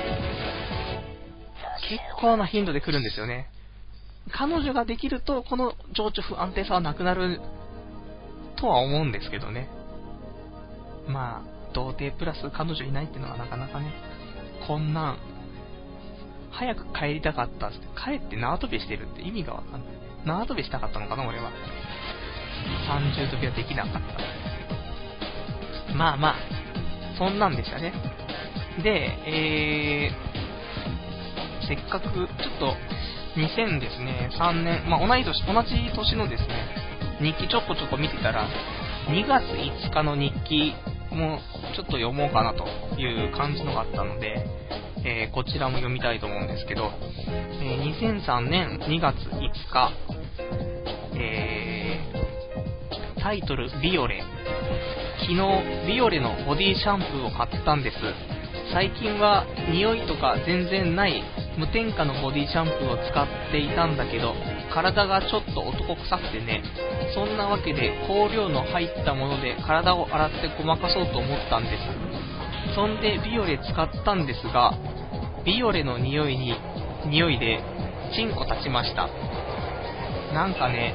[1.90, 3.50] 結構な頻度で来るんですよね。
[4.32, 7.40] 彼女ができると、この情緒不安定さはなくなる
[8.58, 9.70] とは思うんですけどね。
[11.08, 13.94] まあ、童貞プラス彼女いないっていうのはなかなかね、
[14.68, 15.18] こんなん、
[16.52, 19.82] 早く帰りたかったって、帰って縄跳びしてるって意味がわかんない。
[20.26, 21.52] 縄跳びしたかったのかな、俺は。
[22.90, 24.57] 30時はできなかった。
[25.96, 26.36] まあまあ、
[27.18, 27.94] そんなんでしたね。
[28.84, 32.28] で、えー、せっかく、ちょっ
[32.60, 32.76] と、
[33.38, 36.56] 2000ですね、3年、まあ同い年、同じ年のですね、
[37.22, 38.48] 日記ちょこちょこ見てたら、
[39.10, 40.76] 2月5日の日記
[41.12, 41.40] も
[41.76, 42.68] ちょっと読もうかなと
[43.00, 44.46] いう感じのがあったので、
[45.06, 46.92] えー、こちらも読みたいと思うんですけど、
[47.62, 49.40] えー、2003年2月5
[49.72, 49.92] 日、
[51.16, 54.24] えー、タイトル、ビオレ。
[55.20, 55.38] 昨日、
[55.88, 57.98] ビオレのボディシャンプーを買ったんです。
[58.72, 61.24] 最近は匂いとか全然ない
[61.58, 64.36] 無添加のボディシャンプーを使っていたんだけど、
[64.72, 66.62] 体がちょっと男臭くてね、
[67.16, 72.76] そんなわけで香料の入ったもので体を洗ってごまかそうと思ったんです。
[72.76, 74.78] そんでビオレ使ったんですが、
[75.44, 76.54] ビオレの匂いに、
[77.08, 77.64] 匂いで、
[78.14, 79.10] チンコ立ちました。
[80.34, 80.94] なんかね、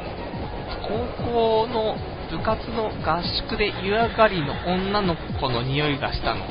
[0.86, 1.96] 高校の
[2.32, 6.46] 部活の合宿で湯上がりの女の子の匂いがしたの。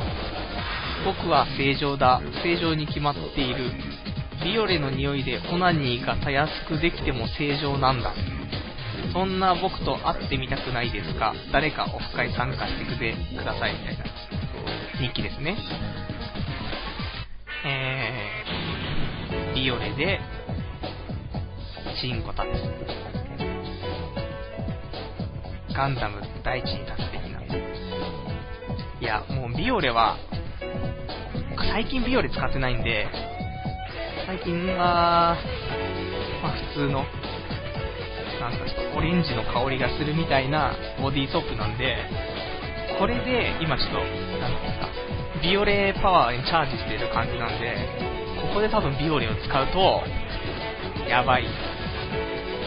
[1.03, 3.71] 僕は正常だ、正常に決まっている。
[4.43, 8.13] ビオレの匂いでオナニーがたやすくできても正常なんだ。
[9.11, 14.03] そんな僕と会ってみたくないですか誰かオフ会参加してくれくださいみたいな
[14.99, 15.57] 日記ですね。
[17.65, 20.19] えー、ビオレで、
[21.99, 22.43] チンコ立
[23.17, 23.20] つ。
[25.73, 27.41] ガンダム大地に立つ的な。
[28.99, 30.17] いや、もうビオレは、
[31.71, 33.07] 最近ビオレ使ってないんで、
[34.25, 35.37] 最近は、
[36.43, 37.05] まあ普通の、
[38.39, 41.97] なんかちょっとオレンジの香りがするみたいなボディーソープなんで、
[42.99, 43.97] これで今ちょっと、
[44.39, 44.89] なんですか、
[45.41, 47.75] ビオレパワーにチャージしてる感じなんで、
[48.41, 50.03] ここで多分ビオレを使うと、
[51.07, 51.45] やばい。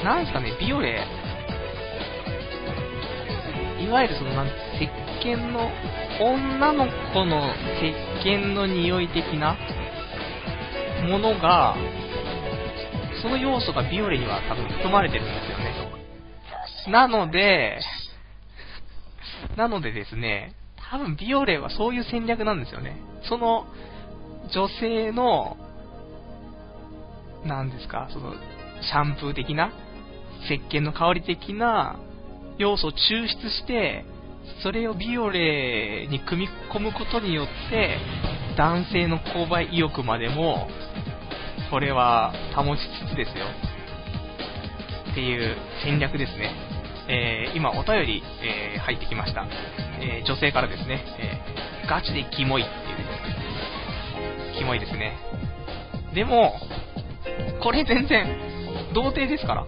[0.02, 1.04] なんすかね、ビオレ、
[3.84, 4.88] いわゆるその、なん石
[5.22, 5.70] 鹸の、
[6.20, 9.56] 女の子の石鹸の匂い的な
[11.08, 11.76] ものが、
[13.20, 15.74] その要素がビオレには多分含まれてるんですよね。
[16.88, 17.78] なので、
[19.56, 20.54] なのでですね、
[20.90, 22.96] 多分ビオレはそういう戦略なんですよね。
[23.28, 23.66] その、
[24.52, 25.56] 女性の、
[27.44, 28.34] なんですか、その、
[28.82, 29.72] シャンプー的な、
[30.44, 31.96] 石鹸の香り的な
[32.58, 34.04] 要素を抽出して、
[34.62, 37.98] それをビオレに組み込むことによって、
[38.56, 40.68] 男性の購買意欲までも、
[41.70, 43.46] これは保ちつつですよ。
[45.10, 46.52] っていう戦略ですね。
[47.08, 49.46] えー、今お便り、えー、入ってきました。
[50.00, 51.40] えー、女性からですね、え
[51.88, 55.16] ガチでキモいっていう、キモいですね。
[56.14, 56.54] でも、
[57.62, 58.26] これ全然、
[58.94, 59.66] 童貞ですから。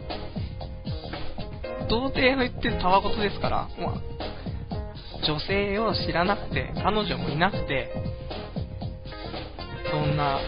[1.88, 4.02] 童貞の言ってるたわごとですから、もう、
[5.26, 7.90] 女性を知らなくて、彼女もいなくて、
[9.90, 10.38] そんな、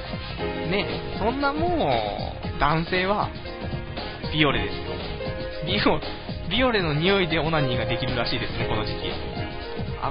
[0.70, 0.86] ね
[1.18, 1.90] そんなも
[2.56, 3.30] う、男性は、
[4.32, 4.82] ビオレですよ。
[5.66, 9.12] ビオ、ビオレの匂いでオナニーができるらしいですね、この時期。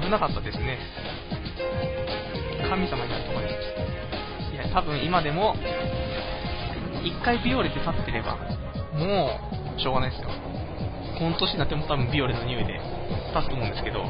[0.04, 0.78] 危なかったですね。
[2.68, 4.54] 神様になるとこです。
[4.54, 5.54] いや、多分今でも、
[7.02, 8.36] 一回ビオレで立ってれば、
[8.98, 9.30] も
[9.76, 10.30] う、しょうがないですよ。
[11.18, 12.74] この年になっても多分ビオレの匂いで
[13.34, 14.04] 立つと思うんですけど、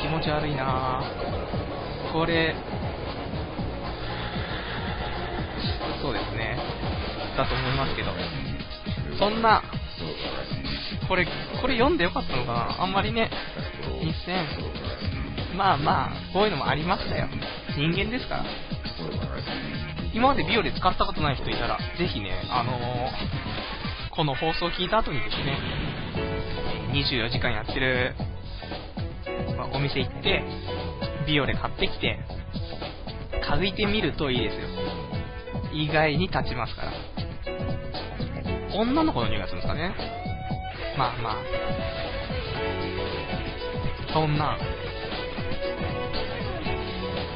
[0.00, 2.12] 気持ち悪いなぁ。
[2.12, 2.54] これ、
[6.00, 6.56] そうですね。
[7.36, 8.12] だと思いますけど。
[9.18, 9.62] そんな、
[11.08, 11.26] これ、
[11.60, 13.30] これ読んでよかったのかなあんまりね、
[15.52, 17.28] 2000、まあまあ、こういうのもありましたよ。
[17.76, 18.44] 人間ですから。
[20.14, 23.45] 今までビオレ使ったことない人いたら、ぜひね、あのー、
[24.16, 25.58] この放送を聞いた後にですね、
[26.94, 28.14] 24時間やってる、
[29.58, 30.42] まあ、お店行って、
[31.26, 32.18] ビオレ買ってきて、
[33.46, 34.60] 嗅いてみるといいですよ。
[35.74, 36.92] 意外に立ちますから。
[38.74, 39.94] 女の子の匂いがするんですかね。
[40.96, 41.36] まあまあ。
[44.14, 44.56] そんな、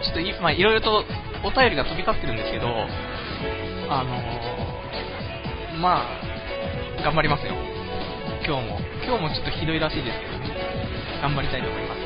[0.03, 1.05] ちょっとい、まあいろいろと
[1.45, 2.69] お便りが飛び交ってるんですけど、
[3.91, 6.30] あのー、まあ、
[7.03, 7.55] 頑張りますよ。
[8.45, 8.79] 今日も。
[9.05, 10.53] 今日もちょっとひどいらしいですけどね。
[11.23, 12.01] 頑張りたいと思います。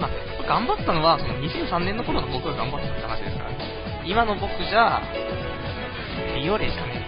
[0.00, 3.58] まあ、頑張ったのは、その2003年の頃の僕が頑張ったって話ですからね。
[4.06, 5.02] 今の僕じゃ、
[6.34, 7.06] ビオレじゃね、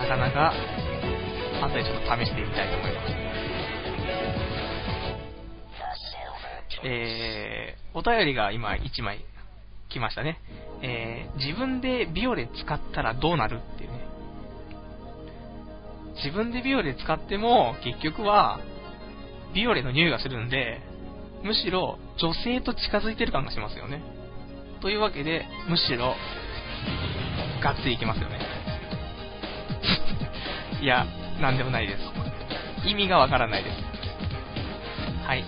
[0.00, 0.52] なかなか、
[1.62, 3.12] 後でちょっと試してみたいと思います。
[6.84, 9.24] えー、お便りが今1枚
[9.92, 10.38] 来ましたね。
[10.82, 14.00] えー、自分でビオレ使ったらどうなるっていうね。
[16.24, 18.60] 自分でビオレ使っても、結局は、
[19.54, 20.80] ビオレの匂いがするんで、
[21.42, 24.02] むしろ女性と近づいてる感がしますよね。
[24.80, 26.14] というわけで、むしろ、
[27.62, 28.40] がっつりいきますよね。
[30.82, 31.06] いや、
[31.40, 32.02] なんでもないです。
[32.88, 33.76] 意味がわからないです。
[35.26, 35.40] はい。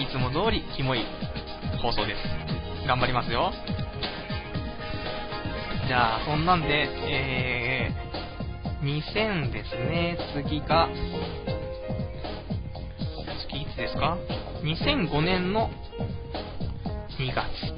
[0.00, 1.04] いつも通り、キモい
[1.82, 2.43] 放送です。
[2.86, 3.50] 頑張りますよ。
[5.86, 10.18] じゃあ、そんなんで、えー、2000ですね。
[10.34, 10.88] 次が、
[13.48, 14.18] 次いつですか
[14.62, 15.70] ?2005 年の
[17.18, 17.72] 2月。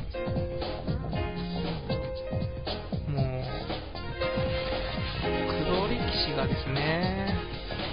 [3.08, 3.44] もう、
[5.64, 7.32] 黒歴史がですね、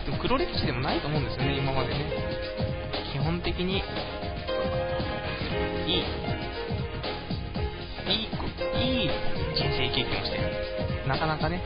[0.05, 2.05] でも黒歴史でもないと思うんですよね、今までね。
[3.11, 3.83] 基本的に、
[5.87, 6.03] いい、
[9.05, 9.09] い
[9.55, 10.39] 人生経験をして。
[11.07, 11.61] なかなかね、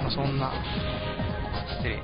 [0.00, 0.52] まあ、そんな、
[1.78, 2.02] 失礼。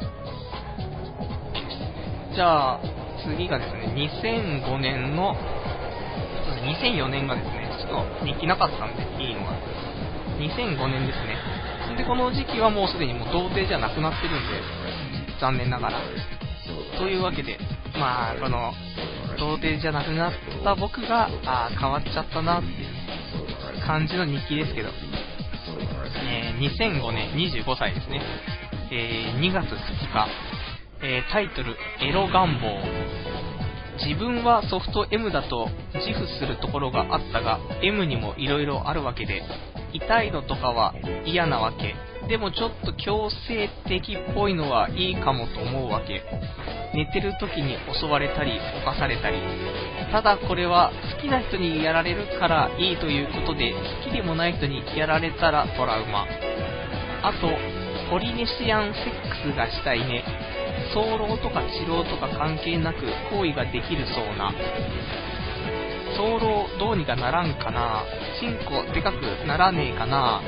[2.34, 2.80] じゃあ、
[3.24, 5.36] 次がですね、2005年の、
[6.64, 9.52] 2004年がですね、ちょっと日記なかったんで、いいのが。
[10.38, 11.36] 2005年ですね。
[11.96, 14.62] で、この時期はもうすでにもう童貞じゃなくなってるんで、
[15.40, 16.00] 残念ながら。
[16.96, 17.58] というわけで、
[17.98, 18.72] まあ、この、
[19.38, 20.32] 童貞じゃなくなっ
[20.64, 22.87] た僕が、あ変わっちゃったなっていう
[23.88, 24.90] 感じの日記ですけど、
[26.22, 28.20] えー、2005年25歳ですね。
[28.92, 30.28] えー、2月2日、
[31.00, 32.82] えー、タイトル、エロ願望。
[34.06, 39.42] 自分はソフト M だと自負するところがあったが、M にも色々あるわけで、
[39.94, 41.96] 痛いのとかは嫌なわけ。
[42.28, 46.22] でもちょっと強制的っぽいのはいいかもと思うわけ。
[46.94, 49.38] 寝てる時に襲われたり、犯されたり。
[50.10, 53.72] ただこれは好きな人にやられるからいいということで、
[54.04, 56.26] 好きでもない人にやられたらトラウマ。
[57.22, 57.48] あと、
[58.10, 60.24] ポリネシアンセックスがしたいね。
[60.94, 64.52] 早漏とか治療とか関係なく行為ができるそうな。
[66.16, 68.02] 早漏どうにかならんかな
[68.40, 70.40] チンコでかくならねえかな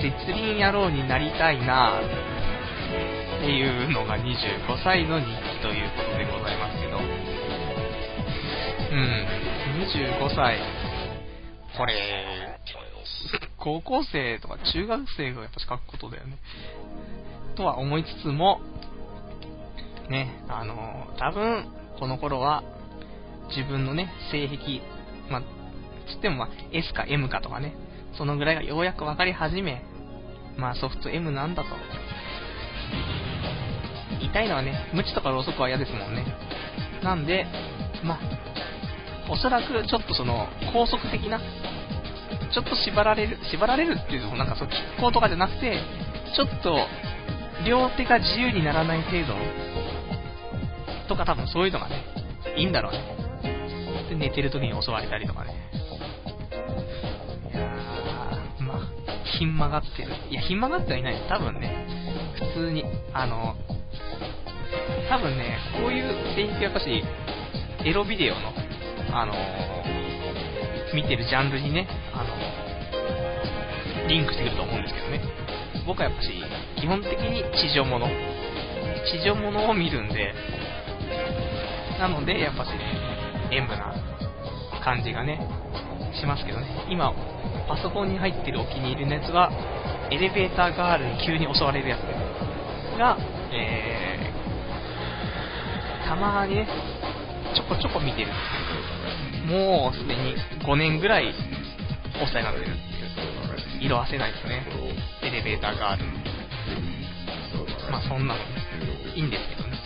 [0.00, 4.24] 絶倫野郎になりたいなっていうのが25
[4.82, 6.81] 歳の日記ということでございます。
[8.92, 10.58] うん、25歳。
[11.78, 12.60] これ、
[13.56, 16.36] 高校生とか中学生がやっぱ書くことだよね。
[17.56, 18.60] とは思いつつも、
[20.10, 21.64] ね、あの、多分、
[21.98, 22.62] この頃は、
[23.56, 24.82] 自分のね、性癖、
[25.30, 25.42] まあ、
[26.12, 27.74] つってもまあ S か M かとかね、
[28.18, 29.82] そのぐらいがようやく分かり始め、
[30.56, 31.70] まあソフト M なんだと。
[34.20, 36.26] 痛いのはね、無知とかろうそくは嫌ですもんね。
[37.02, 37.46] なんで、
[38.04, 38.18] まあ、
[39.28, 41.40] おそらくちょっとその、高速的な、
[42.52, 45.78] ちょっと縛られる、縛られるっていうのもなんかそう、キッコーとかじゃなくて、
[46.34, 46.86] ちょっと、
[47.66, 49.34] 両手が自由にならない程度
[51.08, 52.04] とか多分そういうのがね、
[52.56, 53.22] いいんだろうね。
[54.08, 55.54] で、寝てる時に襲われたりとかね。
[57.52, 58.80] いやー、まあ、
[59.38, 60.10] ひん曲がってる。
[60.30, 61.16] いや、ひん曲がってはいない。
[61.28, 61.86] 多分ね、
[62.54, 63.54] 普通に、あの、
[65.08, 67.04] 多分ね、こういう性癖やっぱし、
[67.84, 68.52] エロビデオの、
[69.12, 69.34] あの
[70.94, 75.20] 見てるジャンルにね、あのリンクしてくると思うんですけどね。
[75.86, 76.30] 僕はやっぱし、
[76.80, 78.06] 基本的に地上物。
[78.06, 80.32] 地上物を見るんで、
[81.98, 82.78] なので、やっぱしね、
[83.50, 83.94] 演武な
[84.82, 85.40] 感じがね、
[86.18, 86.66] しますけどね。
[86.88, 87.12] 今、
[87.68, 89.50] パソコンに入ってるお気に入りのやつは、
[90.10, 92.00] エレベーターガールに急に襲われるやつ
[92.98, 93.16] が、
[93.52, 96.68] えー、たまにね、
[97.54, 98.71] ちょこちょこ見てるんです、
[99.46, 101.34] もうすでに5年ぐらい
[102.22, 102.82] お世話になってるっていう。
[103.82, 104.64] 色褪せないですね。
[105.22, 106.04] エレベーターがある。
[107.90, 108.40] まあそんなの、
[109.14, 109.76] いいんですけどね。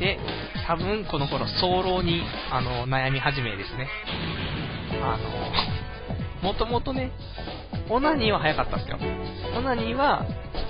[0.00, 0.18] で、
[0.66, 3.88] 多分この頃、早漏に、あの、悩み始めですね。
[5.02, 5.16] あ
[6.42, 7.12] の、もともとね、
[7.88, 8.98] オナニーは早かったんですよ。
[9.56, 10.26] オナニーは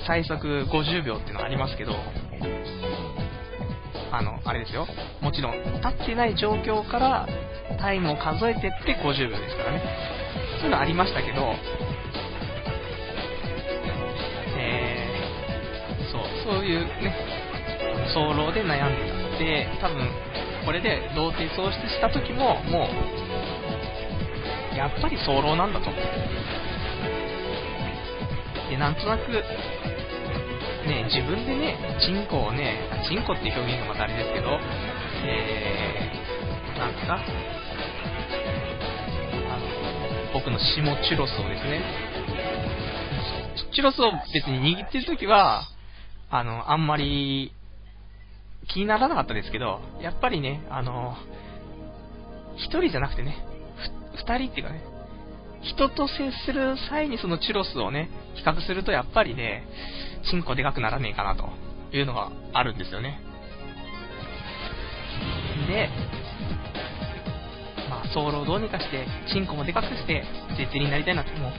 [0.06, 1.92] 最速50秒っていうのありますけど、
[4.12, 4.86] あの、あれですよ。
[5.20, 7.28] もちろん、立ってない状況から
[7.78, 9.82] タイムを数えてって50秒ですからね。
[10.58, 11.54] そういうのありましたけど、
[14.58, 17.14] えー、そう、そういうね、
[18.12, 19.20] 早漏で悩んでた。
[19.40, 20.06] で、多分、
[20.66, 22.88] これで童貞喪失した時も、も
[24.74, 25.90] う、やっぱり早漏なんだと。
[28.68, 29.42] で、なんとなく、
[30.86, 34.58] ね、自分でね、チンコをね、チンコって表現がまたあれですけど、
[35.24, 37.18] えー、なんですか、あ
[39.58, 41.82] の、僕の下チュロスをですね、
[43.72, 45.64] チュロスを別に握ってるときは、
[46.30, 47.52] あの、あんまり
[48.68, 51.16] 気にならなかったですけど、やっぱりね、あの、
[52.56, 53.36] 一人じゃなくてね、
[54.14, 54.82] 二人っていうかね、
[55.62, 59.66] 人と接する際にそのチュロスをね、比較するとやっぱりね、
[60.30, 61.48] チンコでかくならねえかなと
[61.96, 63.20] いうのがあるんですよね。
[65.66, 65.88] で、
[67.88, 70.24] まあ、早漏をどうにかして、チンコもでかくして、
[70.56, 71.52] 絶対になりたいなって、もう、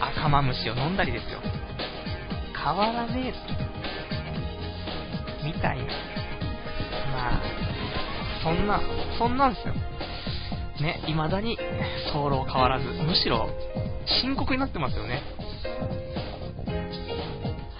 [0.00, 1.40] 赤マムシを飲んだりですよ。
[2.56, 3.32] 変わらね
[5.42, 5.84] え、みたいな。
[5.84, 7.40] まあ、
[8.42, 8.80] そんな、
[9.18, 9.74] そんなんですよ。
[10.84, 11.58] ね、未だに
[12.12, 13.48] 早漏変わらず、むしろ
[14.22, 15.22] 深刻になってますよね。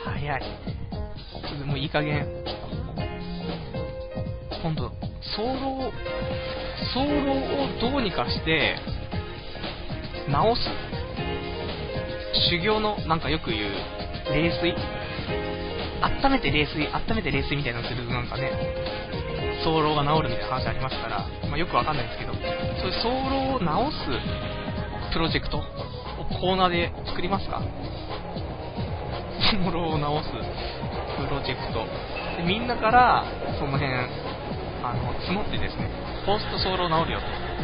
[0.03, 0.41] 早い。
[0.41, 2.27] ちょっともういい加減、
[4.63, 4.91] 今度、
[5.37, 5.93] 早漏、
[6.95, 8.77] 早漏をどうにかして、
[10.29, 10.63] 直す。
[12.51, 13.73] 修行の、なんかよく言う、
[14.35, 14.75] 冷水
[16.01, 18.51] 温めて冷水、温めて冷水みたいなのするなんかね、
[19.65, 23.97] 早漏が治るみたいな話ありますから、まあ、よくわかんないんですけど、そういう早漏を直す
[25.13, 25.63] プロジェクトを
[26.41, 27.63] コーナーで作りますか
[29.51, 30.37] 早漏を直すプ
[31.31, 31.87] ロジェクト。
[32.37, 33.25] でみんなから、
[33.59, 33.91] その辺、
[34.83, 35.89] あの、募ってですね、
[36.27, 37.55] ポスト早漏治るよと。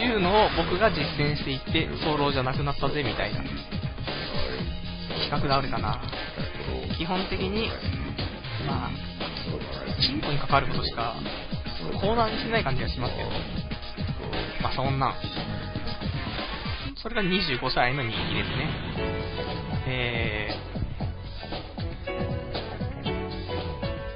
[0.00, 3.42] いうのを僕が実践していって、早漏じゃなくなったぜみたいな
[5.20, 6.00] 企画があるかな。
[6.96, 7.68] 基本的に、
[8.66, 9.13] まあ、
[10.00, 11.14] チンコに関わることしか
[12.00, 13.30] コーナーにしない感じがしますけど、
[14.62, 15.14] まあそんな、
[17.02, 18.68] それが25歳の人気ですね。
[19.86, 20.48] え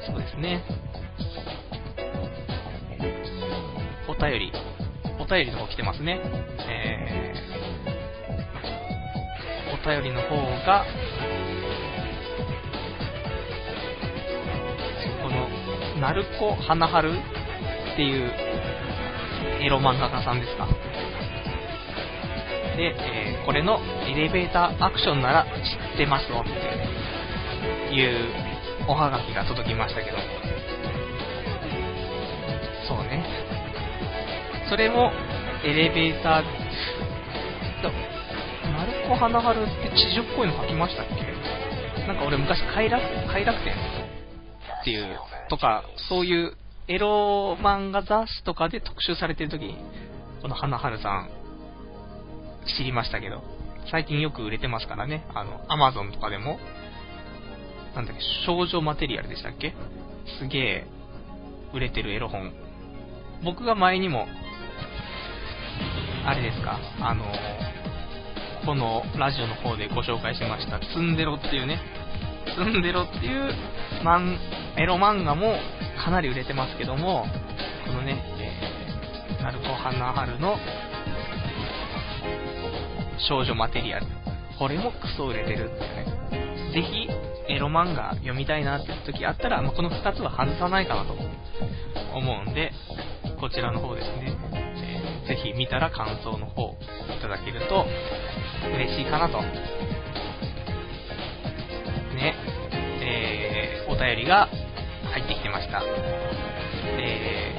[0.06, 0.64] ー、そうですね。
[4.08, 4.52] お便り、
[5.20, 6.20] お便りの方来てますね。
[6.68, 10.86] えー、お便りの方が、
[15.98, 17.12] の、ナルコ花春？
[17.12, 17.14] っ
[17.96, 18.32] ていう
[19.60, 20.68] エロ漫画家さんですか？
[22.76, 25.48] で、えー、これのエレベーターアクションなら知
[25.94, 28.28] ってますよっていう
[28.86, 30.16] おはがきが届きましたけど、
[32.86, 33.26] そうね。
[34.70, 35.10] それも
[35.64, 36.44] エレベーター、
[38.72, 41.16] マルコ花春って地上っぽいの書きましたっけ？
[42.06, 43.76] なんか俺昔快楽、快楽天っ
[44.84, 45.18] ていう、
[45.48, 46.56] とか、そういう
[46.88, 49.76] エロ漫画雑誌とかで特集されてる時に、
[50.42, 51.28] この花春さん、
[52.78, 53.42] 知りましたけど、
[53.90, 56.58] 最近よく売れてますからね、あの、アマゾンとかでも、
[57.94, 59.74] なんだっけ、少女マテリアルでしたっけ？
[60.38, 60.86] すげえ、
[61.72, 62.52] 売れてるエロ本。
[63.42, 64.26] 僕が前にも、
[66.24, 67.24] あれですか、あの、
[68.66, 71.80] このラジオの方でご紹介しました、ツンデロっていうね、
[72.54, 73.54] ツンデロっていう
[74.04, 74.38] マン
[74.76, 75.58] エロ漫画も
[76.02, 77.26] かなり売れてますけども、
[77.86, 80.56] このね、えー、ナルコハナハルの
[83.28, 84.06] 少女マテリアル。
[84.58, 86.72] これもクソ売れてるってね。
[86.72, 87.08] ぜひ、
[87.48, 91.14] エロ漫画読みたいなって時あったら、まあ、この2つは外さないかなと
[92.14, 92.72] 思うんで、
[93.40, 96.76] こちらの方ですね、えー、ぜひ見たら感想の方
[97.16, 97.86] いただけると
[98.74, 99.40] 嬉しいかなと。
[102.14, 102.34] ね、
[103.98, 104.48] 便りが
[105.12, 105.82] 入ってきてました。
[107.00, 107.52] え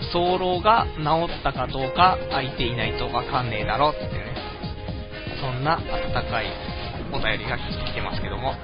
[0.00, 4.34] ー、早漏が治ったかどうか空いていないとわかんねえだろってね、
[5.40, 5.82] そんな温
[6.30, 6.46] かい
[7.12, 8.54] お便りが来てますけども、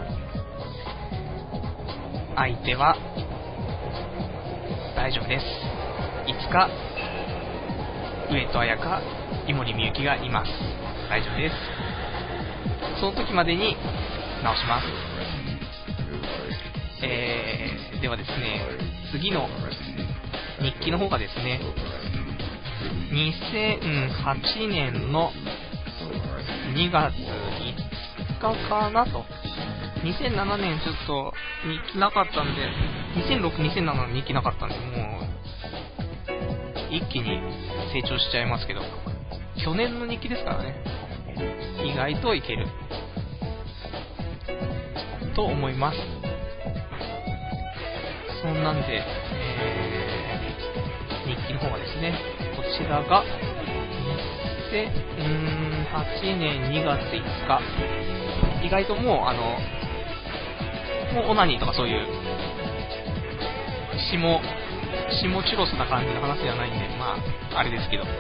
[2.37, 2.97] 相手は、
[4.97, 5.45] 大丈夫です。
[6.27, 6.69] いつか、
[8.31, 9.03] 上戸彩香、
[9.49, 10.51] 井森美幸がいます。
[11.09, 11.55] 大丈夫です。
[13.01, 13.77] その時までに
[14.43, 15.14] 直します。
[17.07, 18.67] えー、ではですね、
[19.13, 19.47] 次の
[20.61, 21.61] 日記の方がですね、
[23.13, 25.31] 2008年の
[26.75, 29.25] 2月5日かなと。
[30.05, 31.33] 2007年ちょっと
[31.63, 32.71] 日記なかったんで、
[33.17, 35.21] 2006、2007の日記なかったんで、も
[36.91, 37.41] う、一気に
[37.93, 38.81] 成長しちゃいますけど、
[39.63, 40.75] 去年の日記ですからね、
[41.85, 42.67] 意外といける。
[45.35, 46.14] と思います。
[48.45, 52.13] そんなんで、えー、日記の方がですね、
[52.55, 53.25] こちらが、
[54.69, 57.25] 2008年2月5
[58.61, 58.67] 日。
[58.67, 59.57] 意外ともう、あの、
[61.23, 62.07] もうオナニーとかそういう、
[64.13, 64.43] 下、
[65.09, 67.17] 下チュロスな感じの話ではないんで、ま
[67.55, 68.11] あ、あれですけど、さ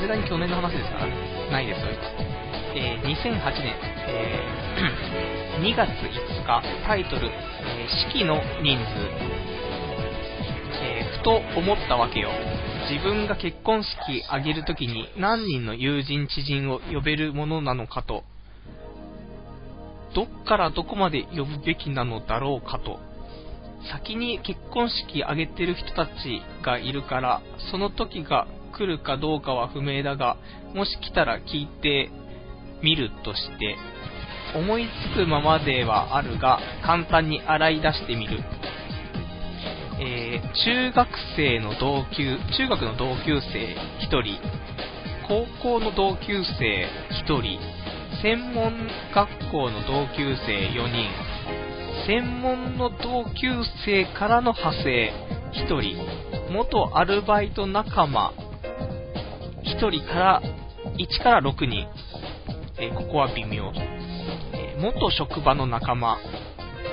[0.00, 1.12] すがに去年の話ですからね、
[1.52, 2.35] ないです、そいう
[2.78, 3.74] えー、2008年、
[4.06, 8.84] えー、2月5日、タイトル、えー、式の人数、
[10.84, 12.28] えー、ふと思ったわけよ。
[12.90, 18.24] 自分が結婚式挙げるときに何人の友人知人を呼べるものなのかと、
[20.14, 23.00] どっからどこまで呼ぶべきなのだろうかと、
[23.90, 28.46] 先に結婚式挙げてる人たちがいるから、その時が
[28.76, 30.36] 来るかどうかは不明だが、
[30.74, 32.10] もし来たら聞いて
[32.86, 33.76] みるとして、
[34.54, 38.38] 思いつくままではあるが、簡単に洗い出してみる。
[39.98, 43.76] えー、中学生の同級、中学の同級生
[44.06, 44.38] 1人、
[45.26, 46.86] 高校の同級生
[47.26, 47.58] 1人、
[48.22, 48.72] 専門
[49.12, 51.10] 学校の同級生4人、
[52.06, 55.12] 専門の同級生からの派生
[55.66, 58.32] 1人、元アルバイト仲間
[59.64, 60.42] 1人から
[60.98, 61.88] 1から6人、
[62.78, 63.72] え、ここは微妙、
[64.52, 66.18] え、元職場の仲間、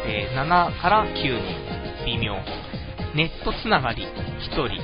[0.08, 2.36] え7から9人、微妙。
[3.14, 4.04] ネットつながり。
[4.04, 4.82] 1人、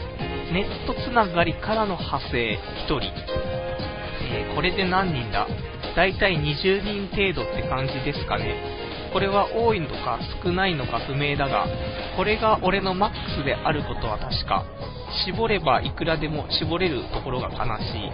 [0.53, 2.59] ネットつながりからの派生。
[2.87, 3.01] 1人、
[4.33, 5.47] え、これで何人だ？
[5.95, 8.88] 大体20人程度って感じですかね。
[9.11, 11.65] これは多いのか少ないのか不明だが、
[12.15, 14.65] これが俺のマックスであることは確か。
[15.25, 18.11] 絞ればいくらでも絞れるところが悲しい。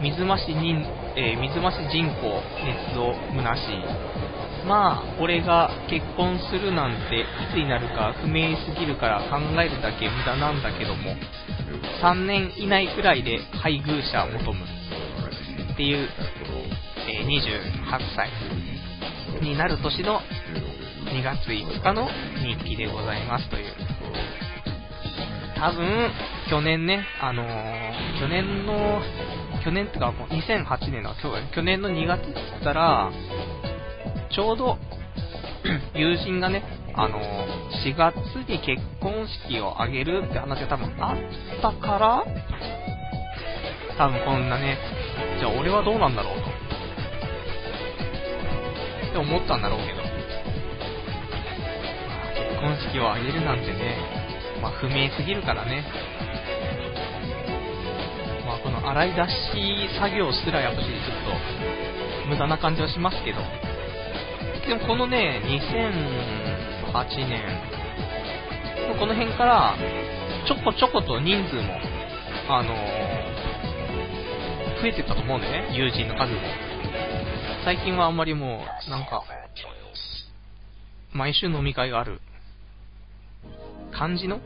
[0.00, 0.84] 水増し人、
[1.16, 4.28] えー、水増し人口、熱造、虚しい。
[4.66, 11.14] まあ、俺が結婚するなんていつになるか不明すぎるから考えるだけ無駄なんだけども、
[12.02, 14.64] 3年以内くらいで配偶者求む
[15.72, 16.08] っていう、
[17.08, 18.30] えー、28歳
[19.42, 20.20] になる年の
[21.06, 23.72] 2月5日の日記でございますという。
[25.56, 26.10] 多分、
[26.48, 29.02] 去年ね、あのー、去年の、
[29.64, 31.14] 去年ってかもう、2008年の、
[31.54, 33.10] 去年の2月って言ったら、
[34.30, 34.78] ちょうど、
[35.94, 36.62] 友人がね、
[36.94, 38.16] あの4月
[38.48, 41.16] に結婚式を挙げるって話が多分あっ
[41.62, 42.24] たから、
[43.96, 44.78] 多分こんなね、
[45.38, 46.67] じゃあ俺はどうなんだろうと。
[49.08, 50.02] って思ったんだろうけど。
[52.38, 53.96] 結婚式を挙げるなんてね、
[54.60, 55.84] まあ不明すぎるからね。
[58.46, 59.22] まあこの洗い出
[59.92, 60.94] し作業すらやっぱしちょっ
[62.24, 63.38] と無駄な感じはしますけど、
[64.66, 65.40] でもこのね、
[66.92, 67.40] 2008年、
[68.98, 69.76] この辺から、
[70.46, 71.78] ちょこちょこと人数も、
[72.48, 72.76] あのー、
[74.82, 76.67] 増えてったと思うんでね、友人の数も。
[77.64, 79.22] 最近はあんまりもう、なんか、
[81.12, 82.20] 毎週飲み会がある。
[83.92, 84.40] 感じの、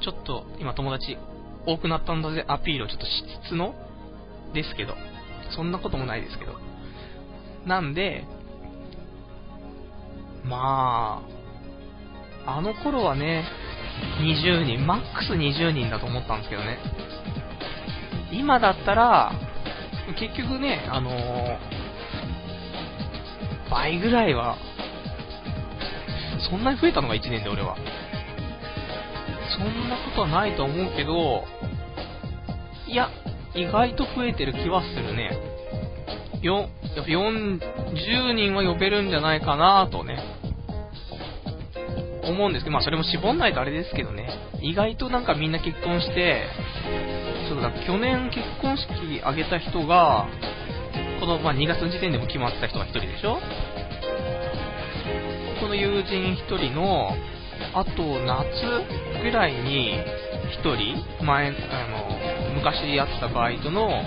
[0.00, 1.18] ちょっと今友達
[1.66, 2.44] 多くなったんだぜ。
[2.48, 3.10] アピールをちょっとし
[3.44, 3.74] つつの？
[4.54, 4.94] ですけど、
[5.54, 6.54] そんなこともないですけど。
[7.66, 8.24] なんで、
[10.44, 11.22] ま
[12.46, 13.44] あ、あの頃はね、
[14.20, 16.78] 20人、マックス20人だと思ったんですけどね。
[18.32, 19.32] 今だったら、
[20.14, 21.58] 結局ね、あのー、
[23.70, 24.56] 倍ぐらいは、
[26.50, 27.76] そんなに増えたのが1年で俺は。
[29.56, 31.44] そんなことはないと思うけど、
[32.86, 33.10] いや、
[33.54, 35.38] 意外と増えてる気はするね。
[36.42, 40.22] よ、40人は呼べるんじゃないかなとね、
[42.24, 44.28] 思うんですけど、まあそれも絞んないとあれですけどね、
[44.62, 46.46] 意外となんかみんな結婚して、
[47.48, 50.26] そうだ、去年結婚式挙げた人が、
[51.20, 53.38] この、まあ、2月の時点でも決まってた人が1人でしょ？
[55.60, 57.16] この友人1人の、
[57.74, 59.98] あと、夏ぐらいに、
[60.52, 61.56] 一人、前、あの、
[62.54, 64.02] 昔やってたバイトの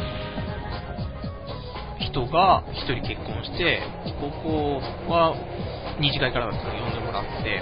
[2.00, 3.82] 人が一人結婚して、
[4.20, 4.82] ここ
[5.12, 5.36] は
[6.00, 7.62] 二次会からだったら呼んでもらって、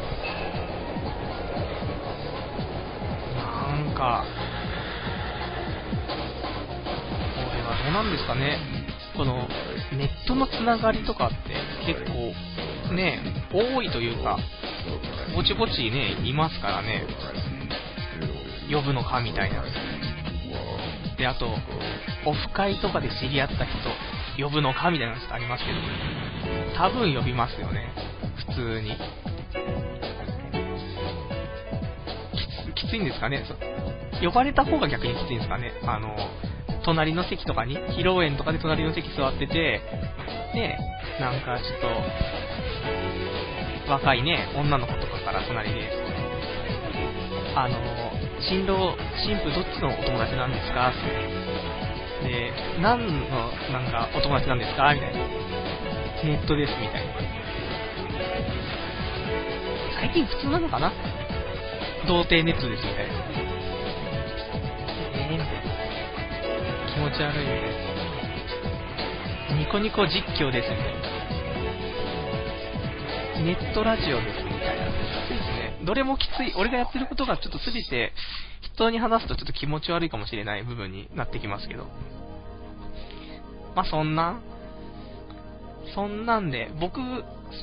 [3.35, 4.23] なんか、
[7.83, 8.59] どうなんですかね。
[9.15, 9.47] この、
[9.93, 11.37] ネットのつながりとかって
[11.85, 13.19] 結構、ね、
[13.51, 14.37] 多いというか、
[15.35, 17.05] ぼちぼちね、いますからね。
[18.71, 19.63] 呼ぶのかみたいな。
[21.17, 21.47] で、あと、
[22.25, 25.77] オフ会とかで知り合った人、呼ぶのかみたいなのありますけど、
[26.77, 27.91] 多分呼びますよね。
[28.47, 28.95] 普通に。
[32.75, 33.43] きついんですかね
[34.23, 36.15] 呼ばれた方が逆にきついんですかねあの、
[36.89, 39.81] 隣の席とかに、披露宴とかで隣の席座ってて、
[40.53, 40.77] で、
[41.19, 41.79] なんかちょっ
[43.85, 45.89] と、若いね、女の子とかから隣で、
[47.55, 47.75] あの、
[48.41, 50.89] 新郎、新婦どっちのお友達なんですか？
[50.89, 52.27] って。
[52.27, 54.93] で、何の、なんか、お友達なんですか？
[54.93, 55.19] みたいな。
[55.19, 57.13] ネットです、みたいな。
[59.99, 60.91] 最近普通なのかな？
[62.07, 63.13] 童貞ネットです、みたいな。
[63.13, 63.48] えー、みたいな。
[67.09, 67.61] 持ち悪い、みたい
[69.49, 69.57] な。
[69.57, 70.93] ニコニコ実況です、みたい
[73.35, 73.45] な。
[73.45, 74.85] ネットラジオです、みたいな。
[74.85, 74.91] き
[75.27, 75.45] ついです
[75.79, 75.79] ね。
[75.85, 76.53] どれもきつい。
[76.55, 78.13] 俺がやってることがちょっとすべて
[78.61, 81.87] 人に話すとちょっと気持ち悪いかもしれない部分になってきますけど。
[83.75, 84.39] まあそんな、
[85.95, 86.99] そんなんで、僕、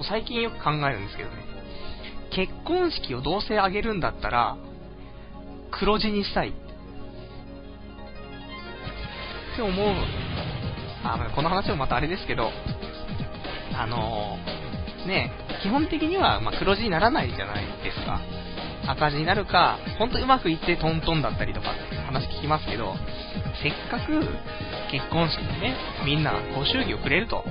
[0.08, 1.36] 最近よく考えるんですけどね。
[2.30, 4.56] 結婚式をどうせあげるんだったら、
[5.70, 6.52] 黒字にしたい。
[9.56, 9.94] って思う。
[11.02, 12.50] あ、この話もまたあれですけど、
[13.74, 15.32] あのー、ね、
[15.62, 18.20] 基本的にはま黒字にならないじゃないですか。
[18.86, 22.94] 赤字になるか、ほんとうまくいってトントンだったりとかって話聞きますけど、
[23.62, 24.20] せっかく
[24.92, 27.42] 結婚式でね、みんなご祝儀をくれると。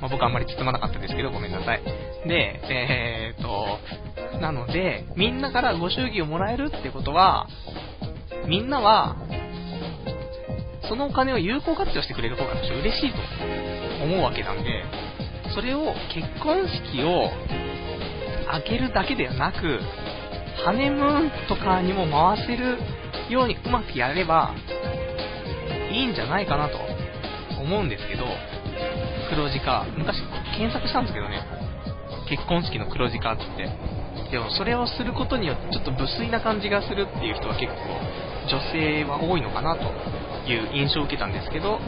[0.00, 1.82] まあ、僕あんまり包まなかったですけど、ごめんなさい。
[2.28, 7.48] で、えー、っと、なので、みんなからご祝儀をもらえるってことは、
[8.46, 9.16] みんなは、
[10.88, 14.84] そのお金を有効活用してくれる方が私嬉しいと思うわけなんで、
[15.54, 17.30] それを結婚式を
[18.50, 19.80] 開けるだけではなく、
[20.64, 22.78] ハネムーンとかにも回せる
[23.30, 24.54] ようにうまくやれば
[25.92, 26.78] いいんじゃないかなと
[27.60, 28.24] 思うんですけど、
[29.30, 29.84] 黒字化。
[29.96, 30.22] 昔
[30.56, 31.42] 検索したんですけどね、
[32.28, 33.68] 結婚式の黒字化って。
[34.30, 37.78] でもそれをすることによってちょっと無粋な感じがするっていう人は結構
[38.50, 39.84] 女性は多いのかなと
[40.52, 41.80] いう印象を受けたんですけど、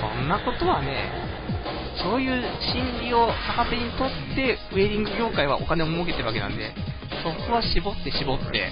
[0.00, 1.10] そんなことはね、
[2.02, 6.72] そういう心理を逆手にとって、ウェディング業界はお金を儲けてるわけなんで、
[7.22, 8.70] そこは絞って絞って、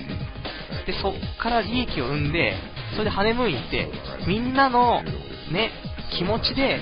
[0.86, 2.54] で、そっから利益を生んで、
[2.92, 3.88] それでハネムーン行って、
[4.26, 5.02] みんなの、
[5.52, 5.70] ね、
[6.16, 6.80] 気持ちで、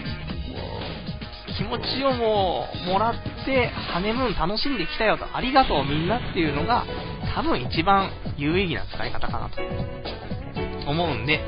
[1.57, 3.15] 気持ちをもう、もらっ
[3.45, 6.85] て、ハネムーン楽しんできたよと、ありがとうみんなっていうのが、
[7.35, 9.61] 多分一番有意義な使い方かなと
[10.89, 11.41] 思うんで、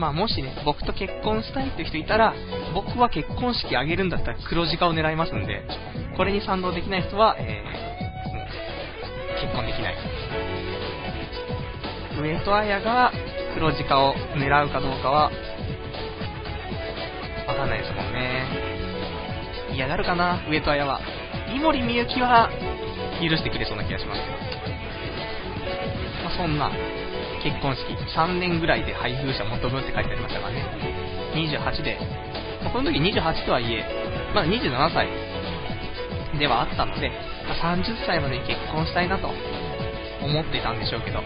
[0.00, 2.32] まあもしね、僕と結婚したいっていう人いたら、
[2.72, 5.62] 僕は結婚式あげるんだったら黒字化を狙いますんで、
[6.16, 9.96] これに賛同できない人は、えー、結婚できない。
[12.18, 13.12] 上戸彩が
[13.54, 15.30] 黒字化を狙うかどうかは、
[17.46, 18.46] わかんないですもんね。
[19.74, 21.02] 嫌がるかな、上戸彩は。
[21.54, 22.48] 井森美幸は、
[23.20, 24.20] 許してくれそうな気がします。
[26.24, 26.70] まあ、そんな、
[27.42, 30.64] 結婚式、3年ぐらいで配偶者求むって書いてありましたからね。
[31.34, 31.98] 28で、
[32.62, 33.84] まあ、この時28とはいえ、
[34.34, 35.08] まだ27歳
[36.38, 37.10] ではあったので、
[37.48, 41.20] まあ、30歳までに結婚したいなと思っていたんでしょうけど、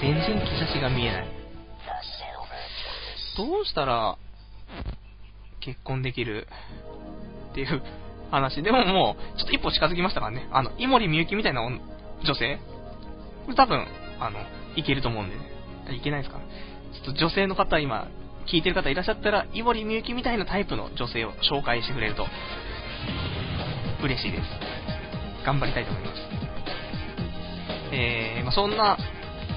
[0.00, 1.28] 全然兆しが見えない。
[3.36, 4.18] どうしたら
[5.60, 6.48] 結婚できる
[7.52, 7.82] っていう
[8.30, 8.62] 話。
[8.62, 10.48] でももう、ちょっと一歩近づきましたからね。
[10.50, 11.80] あの、井森美幸みたいな女
[12.34, 12.58] 性
[13.56, 13.86] 多分、
[14.20, 14.40] あの、
[14.76, 15.42] いけると思うんで、ね、
[15.96, 16.40] いけないですか？
[17.04, 18.08] ちょっと女性の方今、
[18.46, 22.26] 聞いてる方いらっしゃったら、井森美幸みたいなタイプの女性を紹介してくれると、
[24.02, 24.44] 嬉しいです。
[25.44, 26.20] 頑張りたいと思います。
[27.92, 28.98] えー、まあ、そんな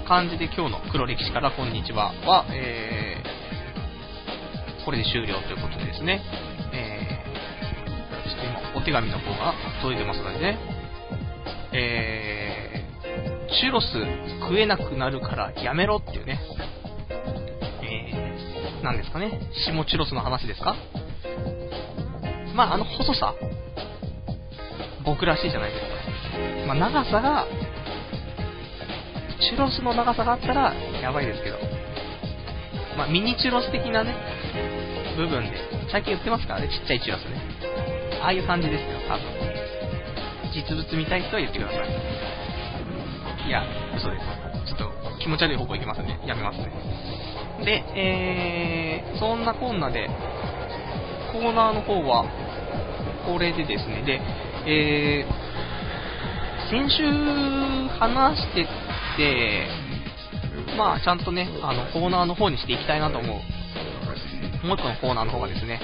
[0.07, 2.13] 感じで今日の黒歴史からこんにちは。
[2.25, 6.21] は、えー、これで終了ということでですね、
[6.73, 10.57] えー、ちょっと今お手紙の方が届いてますのでね、
[11.73, 12.70] えー、
[13.59, 13.87] チュロス
[14.41, 16.39] 食えなくなるからやめろっていうね、
[17.83, 20.75] えー、なんですかね、下チュロスの話ですか？
[22.55, 23.33] まあ、あの細さ、
[25.05, 25.87] 僕らしいじゃないですか。
[26.67, 27.45] まあ、長さが、
[29.39, 31.57] チュロスの長さがあったら、やばいですけど、
[32.97, 34.15] まあ、ミニチュロス的なね、
[35.17, 35.57] 部分で、
[35.91, 37.41] 最近売ってますからね、ちっちゃいチュロスね。
[38.21, 39.23] ああいう感じですよ、多分。
[40.53, 41.79] 実物見たい人は言ってください。
[43.47, 43.63] いや、
[43.95, 44.25] 嘘です。
[44.69, 46.71] ちょっと気持ち悪い方向行きますんで、やめますね。
[47.65, 50.09] で、えー、そんなこんなで、
[51.31, 52.25] コーナーの方は、
[53.25, 54.21] これでですね、で、
[54.65, 57.03] えー、先週
[57.99, 58.67] 話して
[59.17, 59.67] て、
[60.77, 64.67] まあ、ちゃんとね、あの、コーナーの方にしていきたいなと思う。
[64.67, 65.81] もう一個のコーナーの方がですね、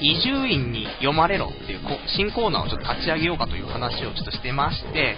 [0.00, 1.80] 伊集院に読まれろっていう
[2.16, 5.16] 新コーナーをちょっと立ち上げようかという話をちょっとしてまして、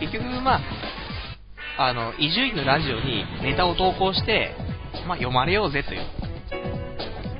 [0.00, 0.60] 結局、ま
[1.78, 4.54] あ、あの、伊集院のラジオにネタを投稿して、
[5.06, 6.00] まあ、読まれようぜという。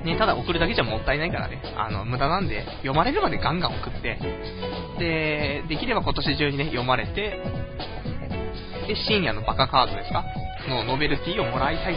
[0.05, 4.19] ね、ただ送るだけじゃもったいないからね、あの、無駄なんで、読まれるまでガンガン送って、
[4.99, 7.39] で、できれば今年中にね、読まれて、
[8.89, 10.25] で、深夜のバカカードですか？
[10.69, 11.97] のノベルティをもらいたい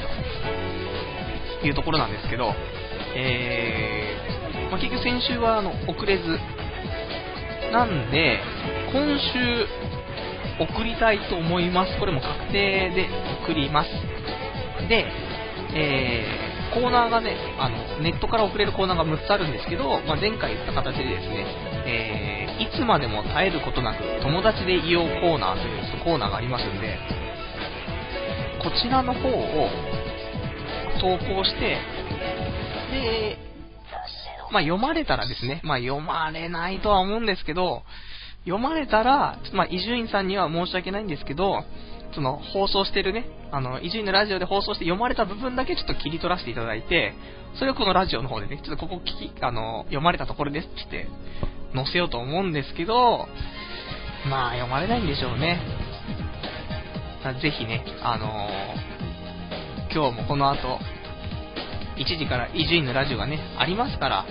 [1.62, 2.54] というところなんですけど、
[3.16, 4.13] えー、
[4.74, 6.24] まあ、結局先週はあの遅れず、
[7.72, 8.42] なんで、
[8.92, 9.68] 今週
[10.60, 11.96] 送りたいと思います。
[12.00, 13.08] これも確定で
[13.46, 13.90] 送ります。
[14.90, 15.06] で、
[15.76, 21.46] えー、コーナーがね、あの、ネットから送れるコーナーが6つあるんですけど、まあ、前回言った形でですね、
[21.86, 26.98] えー、いつまでも耐えることなく友達でいようコーナーというコーナーがありますんで、
[28.58, 29.70] こちらの方を
[31.00, 31.78] 投稿して、
[32.90, 33.53] で、
[34.54, 37.82] まあ、読まれたらですね、まあ、読まれないとは思うんですけど、
[38.46, 41.64] 読まれたら、まあ、伊集院さんには申し訳ないんですけど、
[42.14, 47.14] その、放送してるね、あの、伊集院のラジオで放送して読まれた部分だけちょっと切り取らせていただいて、
[47.58, 51.08] それをこのラジオの方でね、ちょっとここ聞き、あの、読まれたところですって、
[51.74, 53.28] 載せようと思うんですけど、
[54.30, 55.60] まあ、読まれないんでしょうね。
[57.42, 60.80] ぜひね、あのー、今日もこの後、
[61.98, 64.26] 1時から伊集院のラジオがね、ありますから、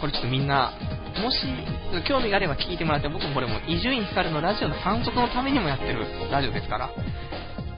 [0.00, 0.72] これちょっとみんな、
[1.22, 1.38] もし、
[2.08, 6.90] 興味があれば聞いてもらって、僕もこれも伊集院光のラジオの反則のためにもやってるラジオですから、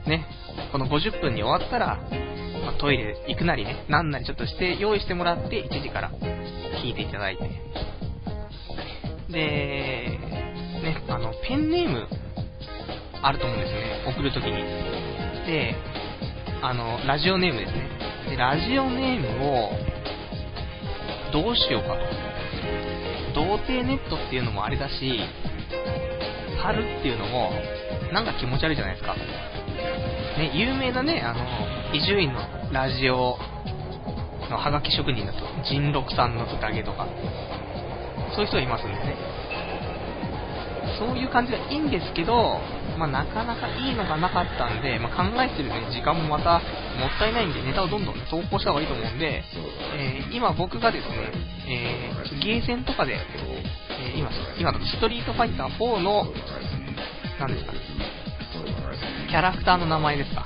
[0.07, 0.25] ね、
[0.71, 1.99] この50分に終わったら、
[2.63, 6.11] まあ、トイレ行くなりね、なんなりちょっとして用意してもらって、1時から
[6.83, 7.43] 聞いていただいて。
[9.29, 10.19] で、
[10.83, 12.07] ね、あの、ペンネーム、
[13.21, 14.51] あると思うんですよね、送るときに。
[15.45, 15.75] で、
[16.63, 17.89] あの、ラジオネームですね。
[18.29, 19.71] で、ラジオネームを、
[21.33, 23.35] どうしようかと。
[23.35, 25.19] 童貞ネットっていうのもあれだし、
[26.61, 27.51] 春っていうのも、
[28.13, 29.13] なんか気持ち悪いじゃないですか。
[29.13, 31.43] ね、有名なね、あの、
[31.93, 32.39] 伊集院の
[32.71, 33.37] ラジオ
[34.49, 37.07] のハガキ職人だと、人六さんの宴とか、
[38.33, 39.17] そういう人がいますんでね。
[40.97, 42.61] そういう感じがいいんですけど、
[42.97, 46.59] まあ、なかなかいいのがなかったんで、まあ、考えてる、ね、時間もまた
[46.99, 49.43] もったいないんで、ネタをどんどん、ね、投稿した方がいいと思うんで、
[49.95, 51.31] えー、今僕がですね、
[51.67, 54.29] えー、ゲーセンとかで、えー、今、
[54.59, 56.25] 今のストリートファイター4の、
[57.39, 57.73] 何ですか、
[59.29, 60.45] キャラクターの名前ですか、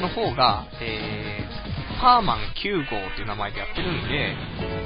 [0.00, 4.34] の方が、えー、パーマン9号っていう名前でやってるんで、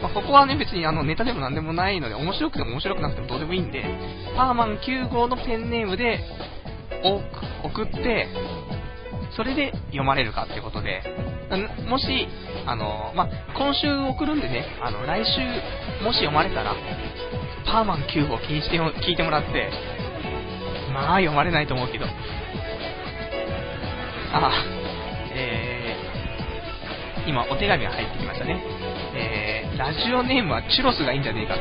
[0.02, 3.84] まあ、ここはね、別にあのネタでも何でもないので、面白くても面白くなくてもどうでもいいんで、
[4.36, 6.20] パーマン9号のペンネームで、
[7.62, 8.28] 送って、
[9.36, 11.02] それで読まれるかってことで、
[11.88, 12.28] もし、
[12.66, 16.74] あの、ま今週送るんでね、あの、来週、もし読まれたら、
[17.66, 19.70] パーマン9号気にして聞いてもらって、
[20.92, 22.06] まあ読まれないと思うけど、
[24.32, 24.52] あ、
[25.34, 28.62] えー、今お手紙が入ってきましたね。
[29.14, 31.60] えー、ラジオネームはチュロスがいいんじゃねえかと。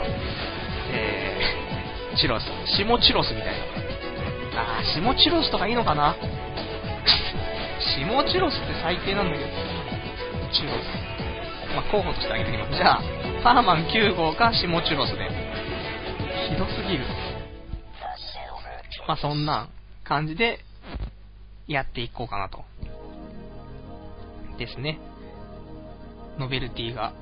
[0.91, 2.46] えー、チュロス、
[2.78, 3.84] シモチュロスみたいな。
[4.56, 6.16] あー、下チュロスとかいいのかな？
[7.80, 9.49] 下チュロスって最低なんだけど。
[10.53, 11.76] チュロス。
[11.76, 12.76] まあ、候補としてあげておきます。
[12.76, 13.01] じゃあ、
[13.43, 15.30] パーマン9号か下チュロスで。
[16.49, 17.06] ひどすぎる。
[19.08, 19.68] まあ、そんな
[20.03, 20.60] 感じで、
[21.68, 22.64] やっていこうかなと。
[24.58, 24.99] ですね。
[26.39, 27.14] ノベルティが。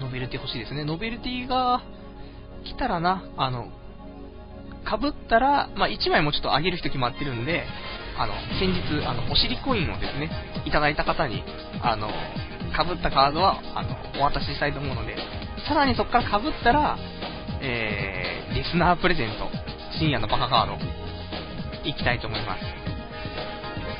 [0.00, 0.84] ノベルティ欲しいですね。
[0.84, 1.82] ノベルティが
[2.64, 3.68] 来たらな、あの、
[4.88, 7.66] かぶったら、まあ、1枚もちょっとあげる人決まってるんで、
[8.16, 10.30] あの、先日、あの、お尻コインをですね、
[10.64, 11.44] いただいた方に、
[11.82, 12.08] あの、
[12.74, 15.16] かぶったカードは、あの、お渡ししたいと思うので、
[15.68, 16.96] さらにそこからかぶったら、
[17.60, 19.50] えー、リスナープレゼント、
[19.98, 22.62] 深夜のバカカード、いきたいと思います。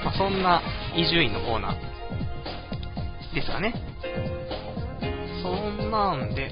[0.04, 0.62] まあ、そんな、
[0.96, 3.74] 伊集院のコーナー、ですかね。
[5.42, 6.50] そんなんで、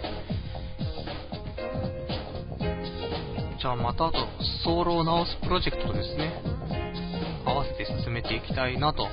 [3.58, 4.18] じゃあまたあと、
[4.64, 6.42] ソーロを直すプロジェクトですね。
[7.46, 9.04] 合わせて進めていきたいなと。
[9.04, 9.08] で、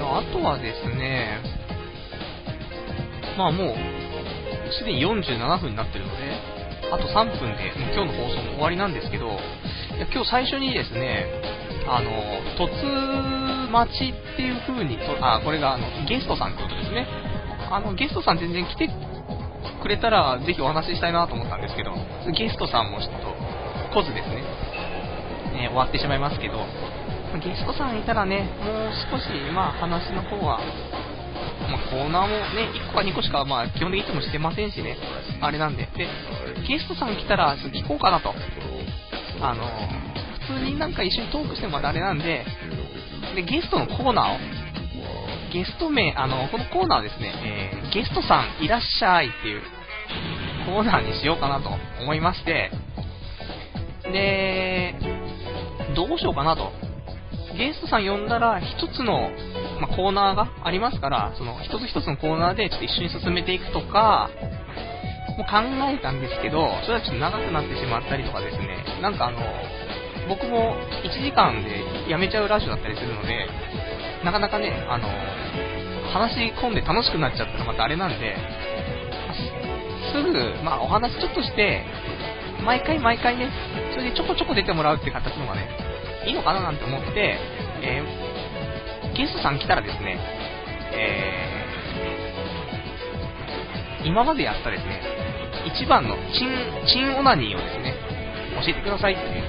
[0.00, 1.42] あとはですね、
[3.36, 3.76] まあもう、
[4.72, 6.40] すでに47分になってるので、
[6.90, 9.30] あと3分で、もう今日の放送も終わりなんですけど、い
[10.00, 11.26] や今日最初にですね、
[11.86, 12.10] あの、
[12.56, 17.06] 突待ちっていう風にと、あ、これがあの、ゲストさんってことですね。
[17.70, 18.88] あの、ゲストさん全然来て
[19.80, 21.92] くれたら、ぜひお話ししたいなと思ったんですけど、
[22.32, 23.34] ゲストさんもちょっと、
[24.00, 24.36] 来ずですね、
[25.52, 26.58] ね終わってしまいますけど、
[27.42, 30.60] ゲストさんいたらね、もう少し、まあ話の方は、
[31.70, 34.96] まあ、コーナーもね、1個か2個しか、まあ、基本的にいつもしてませんしね、
[35.40, 35.88] あれなんで。
[35.96, 36.08] で、
[36.66, 38.34] ゲストさん来たら、聞こうかなと。
[39.40, 39.64] あの、
[40.46, 42.44] 普通になんか一緒にトークしてもまたあれなんで、
[43.34, 44.38] で、ゲストのコーナーを、
[45.52, 49.62] ゲスト名、あの、このコーナーですね、えー、ゲストさんいらっしゃいっていう
[50.66, 51.70] コーナーにしようかなと
[52.00, 52.70] 思いまして、
[54.04, 54.94] で、
[55.94, 56.72] どうしようかなと。
[57.56, 59.30] ゲストさん呼んだら、一つの、
[59.80, 64.30] まあ、コーナーがありますから、その一つ一つのコーナーでちょっと一緒に進めていくとか、
[65.36, 65.58] もう考
[65.90, 69.38] えたんですけど、それはちょっと長くなってしまったりとかですね、なんかあの、
[70.28, 73.48] 僕も1時間で辞めちゃうラジオだったりするので、
[74.24, 75.08] なかなかね、あの、
[76.12, 78.36] 話し込んで楽しくなっちゃったらまたあれなんで、
[80.12, 80.32] すぐ、
[80.64, 81.84] まあお話ちょっとして、
[82.64, 83.48] 毎回毎回ね、
[83.92, 85.68] それでちょこちょこ出てもらうって形のがね、
[86.26, 87.38] いいのかななんて思って、
[87.82, 90.18] えー、ゲストさん来たらですね、
[90.92, 95.00] えー、今までやったですね、
[95.74, 96.50] 一番のチン、
[96.86, 97.94] チンオナニーをですね、
[98.62, 99.44] 教えてくださいっていう、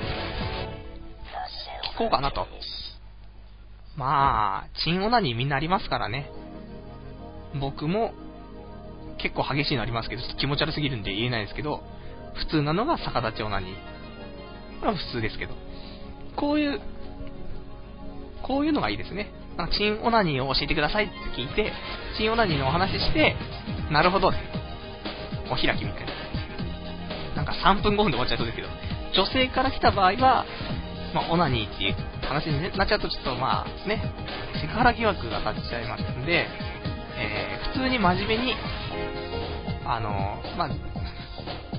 [1.94, 2.48] 聞こうかなと。
[3.96, 6.30] まあ、チンオナニーみんなありますからね。
[7.60, 8.14] 僕も
[9.22, 11.84] 結構激しいのありますけど、ちょっと気持ち悪すぎるんで言えないですけど、
[12.36, 13.76] 普通なのが逆立ちオナニー。
[14.80, 15.54] これは普通ですけど。
[16.36, 16.82] こういう、
[18.42, 19.32] こういうのがいいですね。
[19.58, 21.74] なんかチンオナニーを教えてくださいって聞いて、
[22.18, 23.36] チンオナニーのお話しして、
[23.92, 26.12] なるほど、お開きみたいな。
[27.36, 28.70] なんか3分5分で終わっちゃいそうですけど、
[29.14, 30.46] 女性から来た場合は、
[31.14, 31.96] まあ、オナニーっていう
[32.26, 34.02] 話になっちゃうとちょっとまあね、
[34.62, 36.48] セクハラ疑惑が立っちゃいますんで、
[37.18, 38.56] えー、普通に真面目に、
[39.86, 40.10] あの、
[40.58, 40.70] まあ、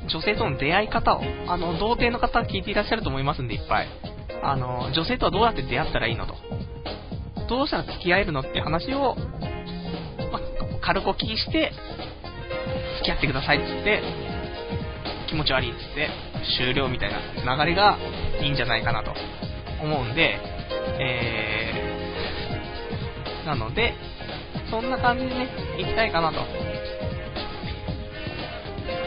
[0.09, 3.89] 女性との出会い方を、あの、童貞の方聞いていらっしゃると思いますんで、いっぱい。
[4.43, 6.35] あの、女性とはどうやって出会ったらいいのと。
[7.49, 9.17] どうしたら付き合えるのって話を、
[10.33, 10.41] ま、
[10.81, 11.73] 軽くお聞きして、
[12.99, 14.03] 付き合ってくださいっつって、
[15.29, 16.11] 気持ち悪いっつって、
[16.59, 17.13] 終了みたい
[17.45, 17.97] な流れが
[18.43, 19.15] いいんじゃないかなと
[19.83, 20.39] 思うんで、
[20.99, 23.95] えー、なので、
[24.71, 26.41] そんな感じでね、行きたいかなと。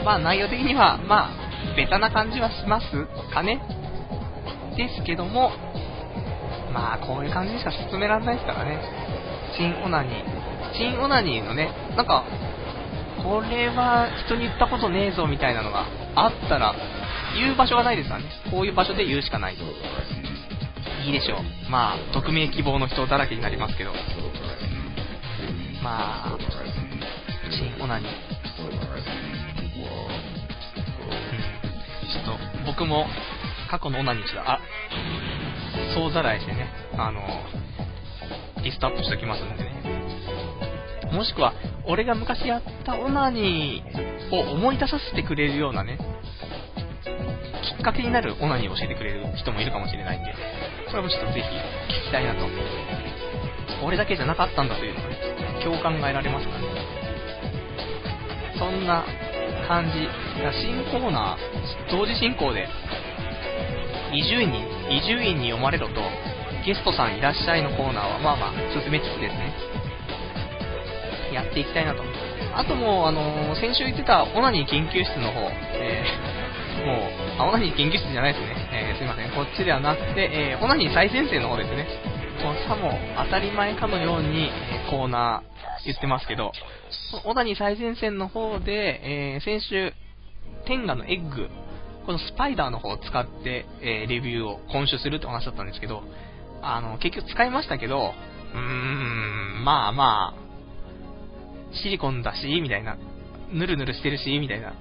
[0.04, 2.86] まあ内容的には、まあ、ベタな感じはします
[3.32, 3.60] かね。
[4.76, 5.50] ですけども、
[6.72, 8.78] まあ、こういう感じにしか進められないですからね。
[9.56, 10.78] チンオナニー。
[10.78, 12.24] チンオナニーのね、なんか、
[13.22, 16.74] これは人に言ったことねえぞみたいなのがあったら、
[17.36, 18.26] 言う場所がないですからね。
[18.50, 19.62] こういう場所で言うしかないと。
[21.06, 21.70] いいでしょう。
[21.70, 23.92] まあ、匿名希望の人だらけになりますけど。
[25.82, 26.38] まあ、
[27.50, 28.08] チンオナニー。
[28.08, 28.16] うん。
[32.10, 32.32] ちょっと、
[32.66, 33.06] 僕も
[33.70, 34.60] 過去のオナニーちょっと、あ、
[35.94, 37.20] 総ざらいしてね、あの、
[38.62, 39.76] リストアップしときますんでね。
[41.12, 41.54] もしくは、
[41.86, 45.98] 俺が昔やったオナニーを思い出させてくれるようなね、
[47.66, 50.34] きっかけになるオナニーを教えてくれる人もいるかもしれないんで、
[50.90, 51.46] これもちょっとぜひ
[52.02, 52.46] 聞きたいなと。
[53.84, 55.16] 俺だけじゃなかったんだというのがね、
[55.62, 56.66] 共感が得られますからね。
[58.58, 59.04] そんな
[59.68, 60.08] 感じ。
[60.62, 62.68] 新コーナー、同時進行で
[64.12, 64.62] 伊集院に、
[64.96, 66.00] 伊集院に読まれろと、
[66.64, 69.52] ゲストさんいらっしゃいのコーナーは、まあまあ、進めつつですね、
[71.32, 72.02] やっていきたいなと。
[72.54, 75.40] あともう、あのー、先週言ってたオナニー研究室の方、
[75.74, 76.35] えー、
[76.84, 77.08] も
[77.38, 78.54] う、あ、オナニー研究室じゃないですね。
[78.72, 79.30] えー、すいません。
[79.32, 81.86] こっちではなくて、えー、オナニー最先生の方ですね。
[82.42, 82.92] もうさも
[83.24, 86.52] 当たり前かのように、えコーナー言ってますけど、
[87.24, 89.00] オナニー最前線の方で、
[89.34, 89.92] えー、先週、
[90.66, 91.48] 天下のエッグ
[92.06, 96.04] このスパイダーの方を使って、えー、レビューを今週するって話だったんですけど、
[96.62, 98.14] あの、結局使いましたけど、
[98.54, 102.96] うーん、まあまあ、シリコンだし、みたいな。
[103.52, 104.72] ぬるぬるしてるし、みたいな。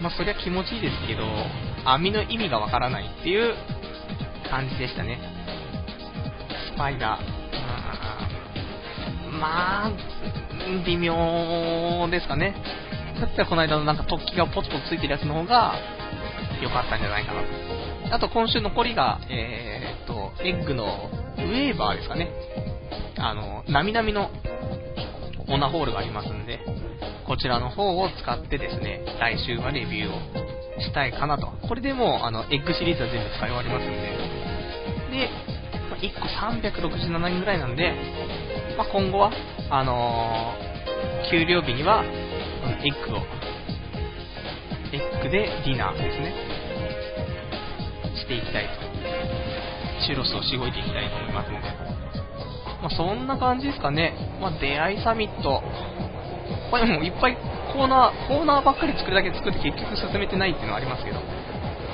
[0.00, 1.24] まあそりゃ気持ちいいですけど、
[1.84, 3.54] 網の意味がわからないっていう
[4.50, 5.18] 感じでしたね。
[6.74, 7.38] スパイダー。
[9.38, 9.92] まあ、
[10.84, 12.54] 微妙ですかね。
[13.20, 15.74] だったらこの間のなんか突起がポツポツついてるやつの方が、
[16.62, 17.42] 良かったんじゃないかな
[18.08, 18.14] と。
[18.14, 22.30] あと今週残りが、えー、っと、エッグのウェーバーですかね。
[23.16, 24.30] あの、なみなみの
[25.48, 26.60] オナホールがありますんで、
[27.28, 31.52] こちらの方を使ってですね、来週はレビューをしたいかなと。
[31.68, 34.16] これでもう、あの、エッグシリーズは全部使い終わりますんで。
[35.12, 35.30] で、
[35.90, 37.92] ま1個367円ぐらいなんで、
[38.78, 39.30] まあ、今後は、
[39.68, 43.18] あのー、給料日には、エッグを、
[44.92, 46.32] エッグでディナーですね、
[48.16, 50.06] していきたいと。
[50.06, 51.68] チュロスをしごいていきたいと思いますので。
[52.80, 54.14] まあ、そんな感じですかね。
[54.40, 55.62] まあ、出会いサミット。
[56.70, 57.36] これもいっぱい
[57.72, 61.20] コーナー、コーナーばっかり作るだけ作って結局進めてないっていうのはありますけど。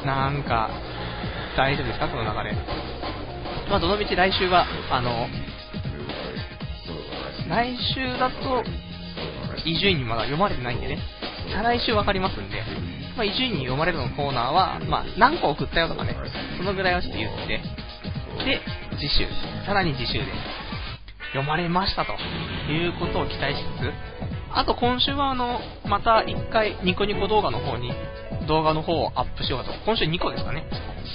[0.04, 0.68] なんか、
[1.56, 2.08] 大丈夫ですか？
[2.08, 2.54] この流れ。
[3.70, 5.28] まあ、どのみち来週は、あの、
[7.48, 8.62] 来週だと、
[9.64, 10.98] 伊集院にまだ読まれてないんでね、
[11.54, 12.62] 再来週わかりますんで、
[13.16, 16.14] まあ、伊集院に読まれるのコーナーは、まあ、何個送ったよとかね、
[16.58, 17.60] そのぐらいはちょっと言って、
[18.44, 18.60] で、
[18.98, 19.26] 次週、
[19.64, 20.26] さらに次週で、
[21.32, 22.12] 読まれましたと
[22.70, 27.92] いうことを期待しつつ、あと今週はあの、また1回ニコニコ動画の方に
[28.46, 29.72] 動画の方をアップしようかと。
[29.84, 30.64] 今週2個ですかね。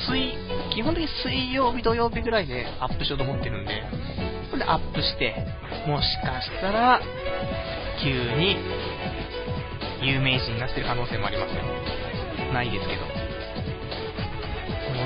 [0.07, 0.33] 水、
[0.75, 3.83] 基本的に水曜日、土曜日ぐらいでアップしようと思ってるんで、
[4.51, 5.35] これでアップして、
[5.87, 6.99] もしかしたら、
[8.03, 8.57] 急に、
[10.01, 11.63] 有名人になってる可能性もありますよ。
[12.53, 13.01] ないですけど。
[13.03, 13.07] も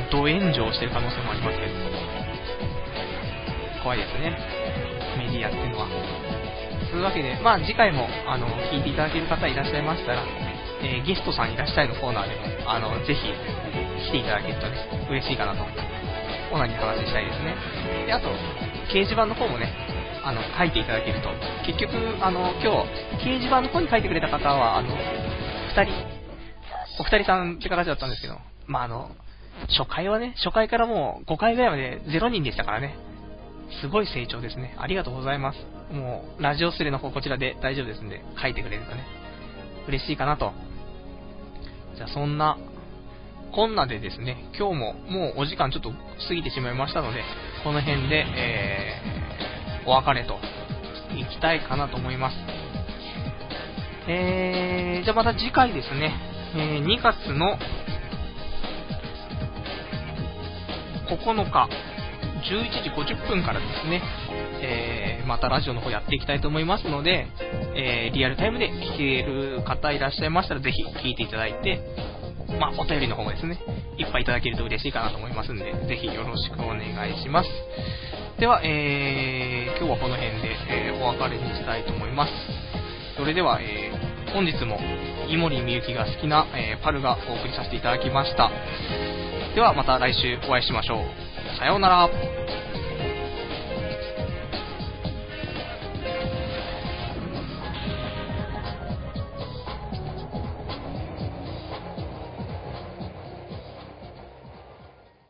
[0.08, 1.72] う、ド炎上してる可能性もありますけど。
[3.84, 4.38] 怖いですね。
[5.18, 6.33] メディアっていうのは。
[6.94, 10.22] というわけで、まあ次回も、あの、聞いていただける方いらっしゃいましたら、
[10.86, 13.34] えー、ゲストさんいらっしゃいのコーナーでも、あの、ぜひ、
[14.06, 14.78] 来ていただけるとね、
[15.10, 15.66] 嬉しいかなと、
[16.54, 17.58] オナに話したいですね。
[18.06, 18.30] で、あと、
[18.94, 19.74] 掲示板の方もね、
[20.24, 21.30] あの、書いていただけると、
[21.66, 24.94] 結局、あの、今日、掲示板の方に書いてくれた方は、あの、
[25.74, 25.94] 二人、
[27.00, 28.38] お二人さんって形だったんですけど、
[28.68, 29.10] まあ、あの、
[29.76, 32.96] 初回はね、初回からもう5回ぐらいまで0人でしたからね、
[33.82, 34.76] すごい成長ですね。
[34.78, 35.60] ありがとうございます。
[35.94, 39.06] もう、ラジオスレの方こちらで大丈夫ですんで、書いてくれるとね、
[39.88, 40.54] 嬉しいかなと
[41.96, 42.58] じゃあそんな、
[43.54, 47.24] こんなでですね、今日ももうお時間ちょっと過ぎてしまいましたので、
[47.64, 50.40] この辺で、えー、お別れと、
[51.16, 52.38] いきたいかなと思います。
[54.08, 56.14] えー、じゃあまた次回ですね、
[56.56, 57.58] えー、2月の
[61.08, 61.70] 9日、
[62.44, 64.02] 11時50分からですね、
[64.62, 67.28] えー、またラジオの方やっていきたいと思いますので、
[67.76, 71.80] えー、リアルタイムで聞ける方いらっしゃいましたら、ぜひ聞いていただいて、
[72.60, 73.60] まあ、お便りの方もですね、
[73.98, 76.80] いっぱいいただけると嬉しいかなと思いますんで、ぜひよろしくお願
[77.10, 77.50] いします。
[78.40, 82.32] では、えー、今日はこの辺で、えー、お別れにしたいと思います。
[83.18, 84.80] それでは、えー、本日も、
[85.30, 88.52] 井森美幸が好きな、えー、パルがお送りさせていただきました。
[89.56, 91.58] では、また来週お会いしましょう。
[91.60, 92.10] さようなら。